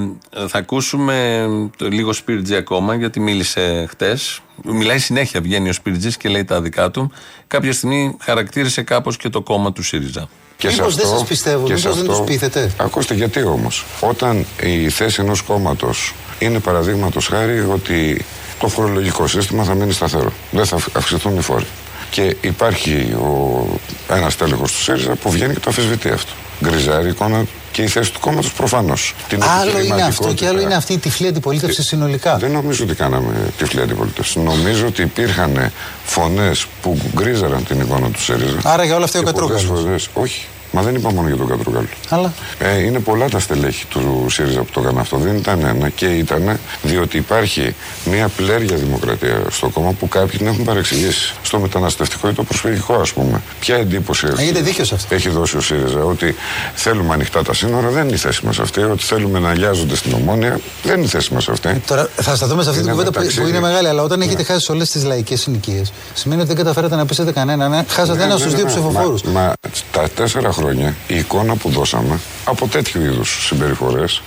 [0.47, 1.47] θα ακούσουμε
[1.77, 4.41] το λίγο Σπίρτζι ακόμα, γιατί μίλησε χτες.
[4.63, 7.13] Μιλάει συνέχεια, βγαίνει ο Σπίρτζη και λέει τα δικά του.
[7.47, 10.29] Κάποια στιγμή χαρακτήρισε κάπως και το κόμμα του ΣΥΡΙΖΑ.
[10.57, 13.15] Και σε Μήπως δεν αυτό- σας πιστεύουν, και μήπως σε δεν αυτό- τους πείθετε; Ακούστε
[13.15, 13.85] γιατί όμως.
[14.01, 18.25] Όταν η θέση ενός κόμματος είναι παραδείγματος χάρη ότι
[18.59, 20.33] το φορολογικό σύστημα θα μείνει σταθερό.
[20.51, 21.67] Δεν θα αυξηθούν οι φόροι.
[22.15, 23.67] Και υπάρχει ο,
[24.09, 26.33] ένας τέλεχος του ΣΥΡΙΖΑ που βγαίνει και το αφισβητεί αυτό.
[26.65, 29.15] Γκριζάρει η εικόνα και η θέση του κόμματος προφανώς.
[29.61, 32.37] Άλλο είναι αυτό και άλλο είναι αυτή η τυφλή αντιπολίτευση συνολικά.
[32.37, 34.39] Δεν νομίζω ότι κάναμε τυφλή αντιπολίτευση.
[34.41, 35.73] Νομίζω ότι υπήρχαν
[36.05, 38.59] φωνές που γκρίζαραν την εικόνα του ΣΥΡΙΖΑ.
[38.65, 39.83] Άρα για όλα αυτά ο Και πολλές Κατρούγκαλος.
[39.85, 40.47] φορές- Όχι.
[40.75, 41.87] Μα δεν είπα μόνο για τον Κατρούγκαλο.
[42.09, 45.17] Αλλά Ε, είναι πολλά τα στελέχη του ΣΥΡΙΖΑ που το έκαναν αυτό.
[45.17, 50.47] Δεν ήταν ένα και ήταν διότι υπάρχει μια πλέρια δημοκρατία στο κόμμα που κάποιοι την
[50.47, 51.35] έχουν παρεξηγήσει.
[51.43, 53.43] Στο μεταναστευτικό ή το προσφυγικό, ας πούμε.
[53.61, 55.15] Ποια εντύπωση Έχετε δίκιο σε αυτό.
[55.15, 56.35] έχει δώσει ο ΣΥΡΙΖΑ ότι
[56.75, 58.81] θέλουμε ανοιχτά τα σύνορα, δεν είναι η θέση μας αυτή.
[58.83, 61.83] Ότι θέλουμε να αγιάζονται στην ομόνια, δεν είναι η θέση μας αυτή.
[61.87, 64.21] Τώρα θα σταθούμε σε αυτή την Είναι κουβέντα που, μεταξύ- που είναι μεγάλη, αλλά όταν
[64.21, 67.73] έχετε χάσει όλες τις λαϊκές συνοικίες, σημαίνει ότι δεν καταφέρατε να πείσετε κανέναν.
[67.73, 68.71] ε; Χάσατε Ναι, ένα ναι, στους ναι, δύο ναι.
[68.71, 69.23] ψηφοφόρους.
[69.23, 69.53] Μα, μα
[69.93, 70.64] τα τέσσερα χρόνια
[71.07, 74.23] η εικόνα που δώσαμε από τέτοιου είδους συμπεριφορές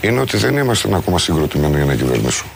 [0.00, 2.50] είναι ότι δεν είμαστε ακόμα συγκροτημένοι για να κυβερνήσουμε.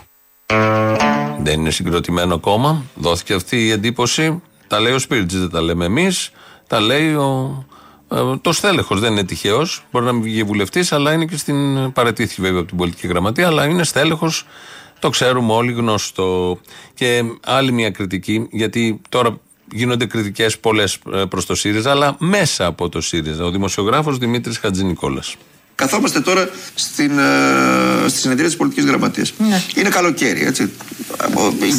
[1.43, 2.85] Δεν είναι συγκροτημένο κόμμα.
[2.95, 4.43] Δόθηκε αυτή η εντύπωση.
[4.67, 6.31] Τα λέει ο Σπίρτζης, δεν τα λέμε εμείς.
[6.67, 7.65] Τα λέει ο,
[8.11, 9.01] ε, το στέλεχος.
[9.01, 9.85] Δεν είναι τυχαίος.
[9.91, 11.93] Μπορεί να μην βγει βουλευτής, αλλά είναι και στην.
[11.93, 14.47] Παρετήθηκε βέβαια από την πολιτική γραμματεία, αλλά είναι στέλεχος.
[14.99, 16.59] Το ξέρουμε όλοι γνωστό.
[16.95, 19.41] Και άλλη μια κριτική, γιατί τώρα
[19.73, 20.99] γίνονται κριτικές πολλές
[21.29, 23.45] προς το ΣΥΡΙΖΑ, αλλά μέσα από το ΣΥΡΙΖΑ.
[23.45, 25.35] Ο δημοσιογράφος Δημήτρης Χατζηνικόλας.
[25.75, 29.33] Καθόμαστε τώρα στην, ε, στη συνεδρία της πολιτικής γραμματείας.
[29.75, 30.73] Είναι καλοκαίρι, έτσι.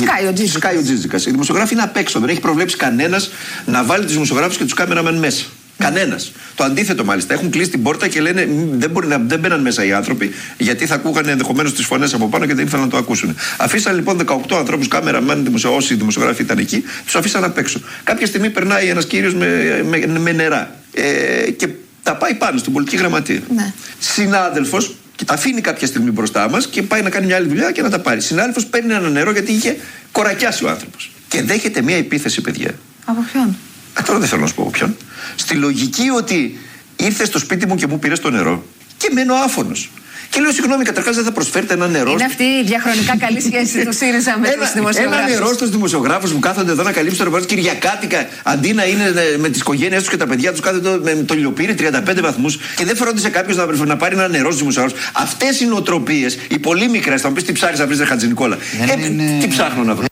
[0.01, 0.49] Σκάει ο Τζίτζικας.
[0.49, 1.25] Σκάει ο Τζίτζικας.
[1.25, 2.19] Οι δημοσιογράφοι είναι απ' έξω.
[2.19, 3.29] Δεν έχει προβλέψει κανένας
[3.65, 5.45] να βάλει τους δημοσιογράφους και τους κάμεραμεν μέσα.
[5.77, 6.31] Κανένας.
[6.55, 7.33] Το αντίθετο μάλιστα.
[7.33, 10.31] Έχουν κλείσει την πόρτα και λένε «Μ, δεν, μπορεί να, δεν μπαίναν μέσα οι άνθρωποι
[10.57, 13.35] γιατί θα ακούγανε ενδεχομένως τις φωνές από πάνω και δεν ήθελαν να το ακούσουν.
[13.57, 17.79] Αφήσαν λοιπόν 18 ανθρώπους κάμεραμεν, δημοσιο, όσοι δημοσιογράφοι ήταν εκεί, τους αφήσαν απ' έξω.
[18.03, 21.67] Κάποια στιγμή περνάει ένας κύριος με, με, με νερά ε, και
[22.03, 23.41] τα πάει πάνω στην πολιτική γραμματεία.
[23.55, 23.73] Ναι.
[23.99, 27.71] Συνάδελφος και τα αφήνει κάποια στιγμή μπροστά μας και πάει να κάνει μια άλλη δουλειά
[27.71, 28.21] και να τα πάρει.
[28.21, 29.77] Συνάδελφος παίρνει ένα νερό γιατί είχε
[30.11, 31.11] κορακιάσει ο άνθρωπος.
[31.27, 32.71] Και δέχεται μια επίθεση, παιδιά.
[33.05, 33.55] Από ποιον;
[33.99, 34.95] Ε, τώρα δεν θέλω να σου πω από ποιον.
[35.35, 36.59] Στη λογική ότι
[36.95, 38.63] ήρθε στο σπίτι μου και μου πήρε το νερό
[38.97, 39.89] και μένω άφωνος.
[40.29, 42.11] Και λέω, συγγνώμη, καταρχάς δεν θα προσφέρετε ένα νερό.
[42.11, 45.29] Είναι αυτή η διαχρονικά καλή σχέση του ΣΥΡΙΖΑ με τους Ένα δημοσιογράφου.
[45.29, 49.37] νερό στους δημοσιογράφους που κάθονται εδώ να καλύψουν το ρεπορτάζ Κυριακάτικα αντί να είναι ε,
[49.37, 52.57] με τις οικογένειε τους και τα παιδιά τους κάθονται εδώ με το λιοπύρι 35 βαθμούς
[52.75, 54.99] και δεν φρόντισε κάποιος να, να πάρει ένα νερό στους δημοσιογράφους.
[55.13, 58.57] Αυτές οι νοοτροπίες, οι πολύ μικρές, θα μου πεις τι ψάχνεις να βρεις, Χατζηνικόλα.
[58.91, 60.05] Ε, Τι ψάχνω να βρω.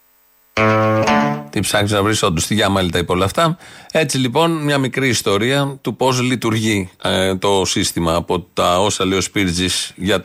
[1.55, 2.47] Τι ψάχνει να βρεις, όντως.
[2.47, 3.57] Τι γιάμαλη τα είπε όλα αυτά.
[3.91, 9.17] Έτσι λοιπόν, μια μικρή ιστορία του πώς λειτουργεί ε, το σύστημα από τα όσα λέει
[9.17, 10.23] ο Σπίρτζης για ε,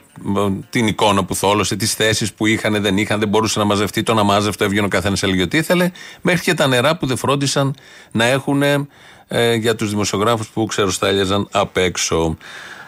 [0.71, 4.03] την εικόνα που θόλωσε, τις θέσεις που είχαν, δεν είχαν, δεν μπορούσε να μαζευτεί.
[4.03, 5.91] Το να μάζευτο έβγαινε ο καθένας έλεγε ό,τι ήθελε.
[6.21, 7.75] Μέχρι και τα νερά που δεν φρόντισαν
[8.13, 12.37] να έχουν ε, για τους δημοσιογράφους που ξεροστάλιαζαν απ' έξω.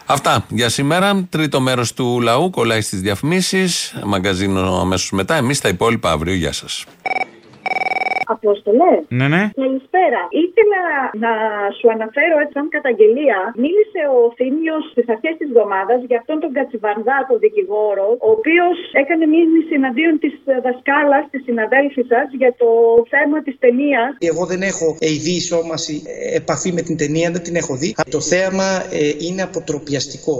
[0.06, 1.26] Αυτά για σήμερα.
[1.28, 3.94] Τρίτο μέρος του λαού κολλάει στις διαφημίσεις.
[4.04, 5.34] Μαγκαζίνο αμέσως μετά.
[5.34, 6.34] Εμείς τα υπόλοιπα αύριο.
[6.34, 6.84] Γεια σας.
[8.36, 8.92] Απόστολε.
[9.18, 9.42] Ναι, ναι.
[9.62, 10.20] Καλησπέρα.
[10.44, 10.82] Ήθελα
[11.24, 11.32] να
[11.76, 13.38] σου αναφέρω έτσι σαν καταγγελία.
[13.64, 18.76] Μίλησε ο Θήμιος στις αρχές της εβδομάδας για αυτόν τον Κατσιβαρδά, τον δικηγόρο, ο οποίος
[19.02, 20.34] έκανε μήνυση εναντίον της
[20.66, 22.68] δασκάλας, της συναδέλφης σας, για το
[23.12, 24.10] θέμα της ταινίας.
[24.30, 27.90] Εγώ δεν έχω ειδή σώμαση ε, επαφή με την ταινία, δεν την έχω δει.
[28.16, 28.68] Το θέαμα
[29.00, 30.36] ε, είναι αποτροπιαστικό.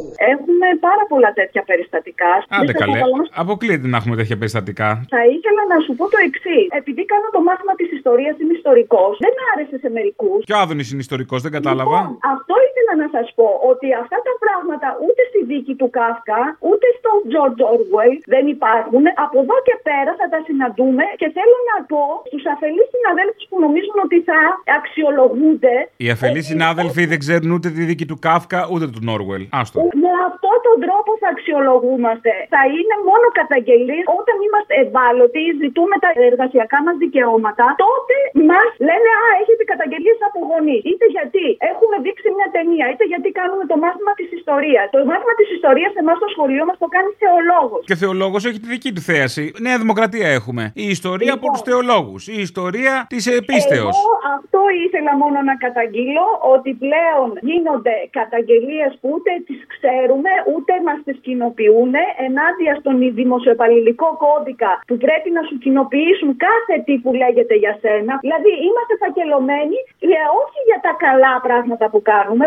[0.64, 2.32] Έχουμε πάρα πολλά τέτοια περιστατικά.
[2.54, 2.92] Άντε Δεν θα καλέ.
[2.92, 3.16] καταλάβω.
[3.42, 4.88] Αποκλείεται να έχουμε τέτοια περιστατικά.
[5.14, 6.66] Θα ήθελα να σου πω το εξής.
[6.80, 10.40] Επειδή κάνω το μάθημα της ιστορίας, είμαι ιστορικός, δεν άρεσε σε μερικούς.
[10.48, 11.98] Και ο Άδωνης είναι ιστορικός, δεν κατάλαβα.
[11.98, 12.54] Λοιπόν, αυτό
[12.93, 13.49] ήθελα να σας πω.
[13.70, 16.40] Ότι αυτά τα πράγματα ούτε στη δίκη του Κάφκα,
[16.70, 19.05] ούτε στο George Orwell δεν υπάρχουν.
[19.24, 23.57] Από εδώ και πέρα θα τα συναντούμε και θέλω να πω στους αφελείς συναδέλφους που
[23.64, 24.38] νομίζουν ότι θα
[24.78, 25.74] αξιολογούνται.
[26.05, 29.43] Οι αφελείς συνάδελφοι δεν ξέρουν ούτε τη δίκη του Κάφκα ούτε του Νόρουελ.
[29.61, 29.78] Άστο.
[30.05, 32.32] Με αυτόν τον τρόπο θα αξιολογούμαστε.
[32.55, 37.64] Θα είναι μόνο καταγγελίες όταν είμαστε ευάλωτοι, ζητούμε τα εργασιακά μας δικαιώματα.
[37.86, 38.16] Τότε
[38.51, 40.82] μας λένε Α, έχετε καταγγελίες από γονείς.
[40.90, 44.86] Είτε γιατί έχουμε δείξει μια ταινία, είτε γιατί κάνουμε το μάθημα της ιστορίας.
[44.94, 47.82] Το μάθημα της ιστορίας εμάς στο σχολείο μας το κάνει θεολόγος.
[47.88, 49.44] Και ο θεολόγος έχει τη δική του θέαση.
[49.66, 50.62] Νέα Δημοκρατία έχουμε.
[50.84, 52.22] Η ιστορία από τους θεολόγους.
[52.36, 53.94] Η ιστορία της επίστεως.
[53.98, 60.72] Εγώ αυτό ήθελα μόνο να καταγγείλω ότι πλέον γίνονται καταγγελίες που ούτε τις ξέρουμε ούτε
[60.86, 61.92] μας τις κοινοποιούν
[62.26, 68.12] ενάντια στον δημοσιοπαλληλικό κώδικα που πρέπει να σου κοινοποιήσουν κάθε τι που λέγεται για σένα.
[68.26, 72.44] Δηλαδή είμαστε φακελωμένοι και όχι για τα καλά πράγματα που κάνουμε.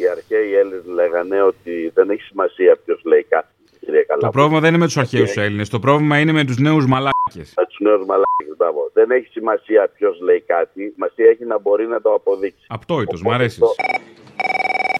[0.00, 3.48] Οι αρχαίοι Έλληνες λέγανε ότι δεν έχει σημασία ποιος λέει κάτι.
[3.80, 4.20] Κύριε Καλά.
[4.20, 5.68] Το πρόβλημα δεν είναι με τους αρχαίους Έλληνες.
[5.68, 7.52] Το πρόβλημα είναι με τους νέους μαλάκες.
[7.56, 8.90] Με τους νέους μαλάκες, μπράβο.
[8.92, 10.90] Δεν έχει σημασία ποιος λέει κάτι.
[10.92, 12.64] Σημασία έχει να μπορεί να το αποδείξει.
[12.68, 13.60] Απτόητος, μ' αρέσεις.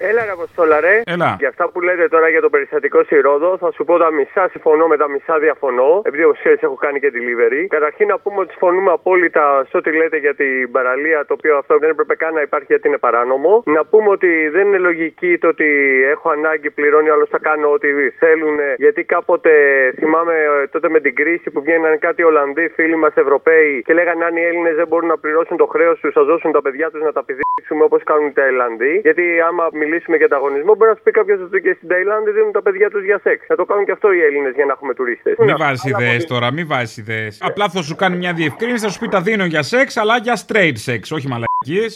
[0.09, 0.95] Έλα, ρε Αποστόλα, ρε.
[1.05, 1.37] Έλα.
[1.39, 4.49] Για αυτά που λέτε τώρα για το περιστατικό στη Ρόδο, θα σου πω τα μισά
[4.49, 6.03] συμφωνώ με τα μισά διαφωνώ.
[6.05, 7.63] Επειδή ο ξέρει, έχω κάνει και delivery.
[7.69, 11.79] Καταρχήν να πούμε ότι συμφωνούμε απόλυτα σε ό,τι λέτε για την παραλία, το οποίο αυτό
[11.79, 13.63] δεν έπρεπε καν να υπάρχει γιατί είναι παράνομο.
[13.67, 15.69] Να πούμε ότι δεν είναι λογική το ότι
[16.15, 17.89] έχω ανάγκη, πληρώνει άλλος θα κάνω ό,τι
[18.23, 18.59] θέλουν.
[18.77, 19.53] Γιατί κάποτε
[19.99, 24.25] θυμάμαι ε, τότε με την κρίση που βγαίνανε κάτι Ολλανδοί φίλοι μας Ευρωπαίοι και λέγανε
[24.25, 27.03] αν οι Έλληνες δεν μπορούν να πληρώσουν το χρέος τους, θα δώσουν τα παιδιά τους
[27.03, 29.01] να τα πηδήξουμε όπως κάνουν οι Ταϊλανδοί.
[29.03, 32.53] Γιατί άμα μιλήσουμε για ανταγωνισμό, μπορεί να σου πει κάποιος ότι και στην Ταϊλάνδη δίνουν
[32.53, 33.47] τα παιδιά τους για σεξ.
[33.47, 35.35] Θα το κάνουν και αυτό οι Έλληνες για να έχουμε τουρίστες.
[35.39, 37.39] Μην βάζεις ιδέες τώρα, μην βάζεις ιδέες.
[37.41, 40.37] Απλά θα σου κάνει μια διευκρίνηση, θα σου πει τα δίνω για σεξ, αλλά για
[40.47, 41.50] straight sex, όχι μαλακίες.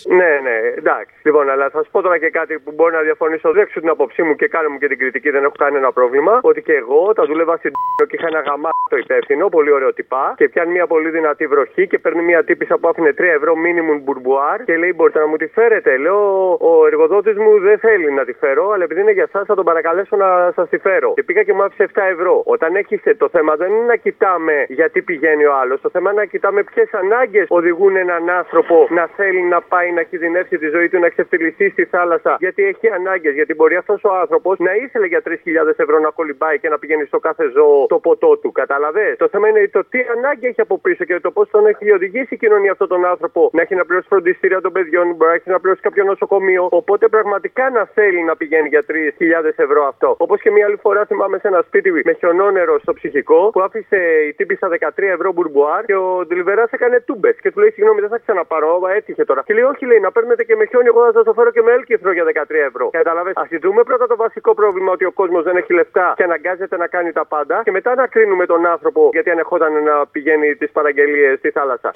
[0.08, 1.14] Ναι, ναι, εντάξει.
[1.22, 3.52] Λοιπόν, αλλά θα σου πω τώρα και κάτι που μπορεί να διαφωνήσω.
[3.52, 6.40] Δέξω την άποψή μου και κάνω μου και την κριτική, δεν έχω κανένα πρόβλημα.
[6.42, 7.72] Ότι και εγώ τα δούλευα στην
[8.08, 10.34] και είχα ένα γαμά το υπεύθυνο, πολύ ωραίο τυπά.
[10.36, 13.98] Και πιάνει μια πολύ δυνατή βροχή και παίρνει μια τύπησα που άφηνε 3 ευρώ minimum
[14.02, 15.96] μπουρμπουάρ και λέει: Μπορείτε να μου τη φέρετε.
[15.96, 19.54] Λέω: Ο εργοδότης μου δεν θέλει να τη φέρω, αλλά επειδή είναι για εσάς θα
[19.54, 21.12] τον παρακαλέσω να σας τη φέρω.
[21.14, 22.42] Και πήγα και μου άφησε 7 ευρώ.
[22.44, 25.80] Όταν έχει το θέμα δεν είναι να κοιτάμε γιατί πηγαίνει ο άλλος.
[25.80, 30.02] Το θέμα είναι να κοιτάμε ποιες ανάγκες οδηγούν έναν άνθρωπο να θέλει να πάει να
[30.02, 32.36] κινδυνεύσει τη ζωή του, να ξεφτυλιστεί στη θάλασσα.
[32.38, 33.34] Γιατί έχει ανάγκες.
[33.34, 35.34] Γιατί μπορεί αυτός ο άνθρωπος να ήθελε για 3.000
[35.76, 38.52] ευρώ να κολυμπάει και να πηγαίνει στο κάθε ζώο το ποτό του.
[38.52, 41.92] Κατάλαβες; Το θέμα είναι το τι ανάγκη έχει από πίσω και το πώς τον έχει
[41.92, 45.36] οδηγήσει η κοινωνία αυτόν τον άνθρωπο να έχει να πληρώσει φροντιστήρια των παιδιών, μπορεί να
[45.36, 46.68] έχει να πληρώσει κάποιο νοσοκομείο.
[46.70, 50.14] Οπότε πραγματικά να θέλει να πηγαίνει για 3.000 ευρώ αυτό.
[50.18, 53.96] Όπως και μια άλλη φορά θυμάμαι σε ένα σπίτι με χιονόνερο στο ψυχικό που άφησε
[54.28, 57.36] η τύπησα 13 ευρώ μπουρμπουάρ και ο Ντιλιβερά έκανε τούμπες.
[57.40, 59.42] Και του λέει: Συγγνώμη, δεν θα ξαναπάρω, μα έτυχε τώρα.
[59.46, 61.62] Και λέει: Όχι, λέει, να παίρνετε και με χιόνι, εγώ θα σας το φέρω και
[61.62, 62.90] με έλκυθρο για 13 ευρώ.
[62.90, 63.30] Κατάλαβε.
[63.34, 66.86] Α δούμε πρώτα το βασικό πρόβλημα ότι ο κόσμος δεν έχει λεφτά και αναγκάζεται να
[66.86, 71.38] κάνει τα πάντα και μετά να κρίνουμε τον άνθρωπο γιατί ανεχόταν να πηγαίνει τις παραγγελίες
[71.38, 71.90] στη θάλασσα.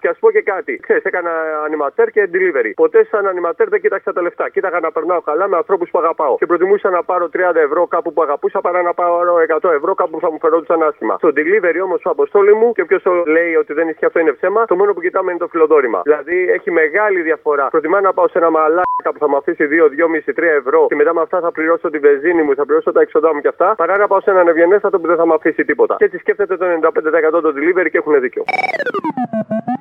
[0.00, 0.78] Και ας πω και κάτι.
[0.82, 1.30] Ξέρεις, έκανα
[1.64, 2.72] ανηματέρ και delivery.
[2.74, 4.48] Ποτέ σαν ανηματέρ δεν κοίταξα τα λεφτά.
[4.48, 6.34] Κοίταγα να περνάω καλά με ανθρώπους που αγαπάω.
[6.36, 10.10] Και προτιμούσα να πάρω 30 ευρώ κάπου που αγαπούσα παρά να πάρω 100 ευρώ κάπου
[10.10, 11.14] που θα μου φερόντουσαν άσχημα.
[11.16, 14.64] Στο delivery όμως ο αποστόλη μου και ποιο λέει ότι δεν ισχύει αυτό είναι ψέμα,
[14.64, 16.00] το μόνο που κοιτάμε είναι το φιλοδόρημα.
[16.04, 17.68] Δηλαδή έχει μεγάλη διαφορά.
[17.68, 20.94] Προτιμά να πάω σε ένα μαλάκα που θα μου αφήσει 2, 2,5, 3 ευρώ και
[20.94, 23.74] μετά με αυτά θα πληρώσω τη βενζίνη μου, θα πληρώσω τα έξοδά μου και αυτά,
[23.74, 25.94] παρά να πάω σε έναν ευγενέστατο που δεν θα μου αφήσει τίποτα.
[25.98, 26.66] Και έτσι σκέφτεται το
[27.38, 28.44] 95% το delivery και έχουν δίκιο.